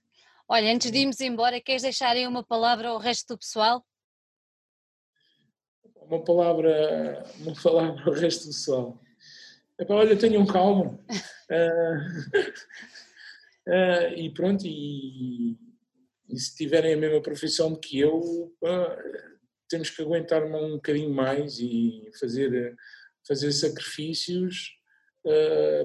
Olha, 0.47 0.73
antes 0.73 0.89
de 0.89 0.97
irmos 0.99 1.19
embora, 1.19 1.61
queres 1.61 1.81
deixar 1.81 2.11
aí 2.11 2.25
uma 2.25 2.43
palavra 2.43 2.89
ao 2.89 2.97
resto 2.97 3.33
do 3.33 3.37
pessoal? 3.37 3.85
uma 6.09 6.23
palavra, 6.23 7.23
uma 7.39 7.53
palavra 7.61 8.03
ao 8.05 8.13
resto 8.13 8.45
do 8.45 8.47
pessoal. 8.47 8.99
Olha, 9.87 10.17
tenham 10.17 10.45
calma. 10.45 10.99
uh, 13.69 14.13
uh, 14.13 14.17
e 14.17 14.33
pronto, 14.33 14.65
e, 14.65 15.57
e, 16.29 16.39
se 16.39 16.55
tiverem 16.55 16.93
a 16.93 16.97
mesma 16.97 17.21
profissão 17.21 17.75
que 17.75 17.99
eu, 17.99 18.19
uh, 18.19 19.29
temos 19.69 19.89
que 19.89 20.01
aguentar 20.01 20.43
um 20.43 20.71
bocadinho 20.71 21.13
mais 21.13 21.59
e 21.59 22.09
fazer, 22.19 22.75
fazer 23.27 23.51
sacrifícios 23.51 24.75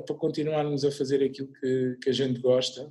para 0.06 0.16
continuarmos 0.16 0.84
a 0.84 0.90
fazer 0.90 1.22
aquilo 1.22 1.52
que, 1.52 1.98
que 2.02 2.08
a 2.08 2.12
gente 2.12 2.40
gosta. 2.40 2.90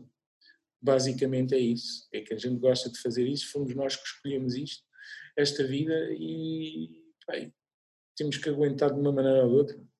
Basicamente 0.79 1.55
é 1.55 1.57
isso. 1.57 2.07
É 2.13 2.21
que 2.21 2.33
a 2.33 2.37
gente 2.37 2.59
gosta 2.59 2.91
de 2.91 2.99
fazer 3.01 3.25
isso, 3.25 3.51
fomos 3.51 3.73
nós 3.73 3.95
que 3.95 4.05
escolhemos 4.05 4.53
isto, 4.55 4.83
esta 5.35 5.63
vida 5.63 6.09
e 6.11 7.01
bem, 7.27 7.51
temos 8.15 8.37
que 8.37 8.49
aguentar 8.49 8.93
de 8.93 8.99
uma 8.99 9.11
maneira 9.11 9.45
ou 9.45 9.49
de 9.49 9.55
outra. 9.55 9.92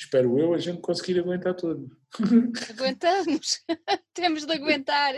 Espero 0.00 0.38
eu 0.38 0.54
a 0.54 0.58
gente 0.58 0.80
conseguir 0.80 1.20
aguentar 1.20 1.54
tudo. 1.54 1.94
Aguentamos, 2.70 3.62
temos 4.14 4.46
de 4.46 4.52
aguentar. 4.54 5.14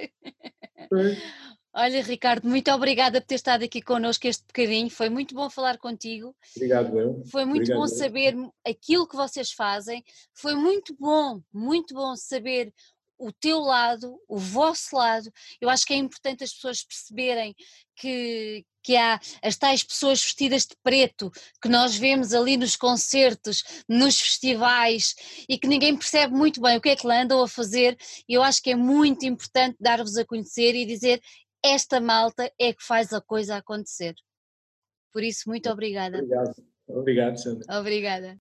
Olha, 1.72 2.02
Ricardo, 2.02 2.48
muito 2.48 2.68
obrigada 2.72 3.20
por 3.20 3.28
ter 3.28 3.36
estado 3.36 3.64
aqui 3.64 3.80
connosco 3.80 4.26
este 4.26 4.44
bocadinho. 4.44 4.90
Foi 4.90 5.08
muito 5.08 5.36
bom 5.36 5.48
falar 5.48 5.78
contigo. 5.78 6.34
Obrigado, 6.56 6.98
eu. 6.98 7.22
Foi 7.26 7.44
muito 7.44 7.62
Obrigado, 7.62 7.78
bom 7.78 7.86
saber 7.86 8.34
aquilo 8.66 9.06
que 9.06 9.14
vocês 9.14 9.52
fazem. 9.52 10.04
Foi 10.34 10.56
muito 10.56 10.96
bom, 10.98 11.40
muito 11.52 11.94
bom 11.94 12.16
saber 12.16 12.74
o 13.16 13.30
teu 13.30 13.60
lado, 13.60 14.20
o 14.26 14.36
vosso 14.36 14.96
lado. 14.96 15.32
Eu 15.60 15.70
acho 15.70 15.86
que 15.86 15.92
é 15.92 15.96
importante 15.96 16.42
as 16.42 16.52
pessoas 16.52 16.82
perceberem 16.82 17.54
que, 17.94 18.66
que 18.82 18.96
há 18.96 19.20
as 19.42 19.56
tais 19.56 19.82
pessoas 19.82 20.22
vestidas 20.22 20.66
de 20.66 20.76
preto 20.82 21.30
que 21.60 21.68
nós 21.68 21.96
vemos 21.96 22.34
ali 22.34 22.56
nos 22.56 22.76
concertos, 22.76 23.62
nos 23.88 24.20
festivais 24.20 25.14
e 25.48 25.58
que 25.58 25.68
ninguém 25.68 25.96
percebe 25.96 26.34
muito 26.34 26.60
bem 26.60 26.76
o 26.76 26.80
que 26.80 26.90
é 26.90 26.96
que 26.96 27.06
lá 27.06 27.22
andam 27.22 27.42
a 27.42 27.48
fazer. 27.48 27.96
E 28.28 28.34
eu 28.34 28.42
acho 28.42 28.62
que 28.62 28.70
é 28.70 28.76
muito 28.76 29.24
importante 29.24 29.76
dar-vos 29.80 30.16
a 30.16 30.24
conhecer 30.24 30.74
e 30.74 30.84
dizer 30.86 31.20
esta 31.64 32.00
malta 32.00 32.50
é 32.58 32.72
que 32.72 32.84
faz 32.84 33.12
a 33.12 33.20
coisa 33.20 33.56
acontecer. 33.56 34.14
Por 35.12 35.22
isso, 35.22 35.48
muito 35.48 35.70
obrigada. 35.70 36.18
Obrigado. 36.18 36.54
Obrigado, 36.88 37.36
Sandra. 37.38 37.78
Obrigada. 37.78 38.40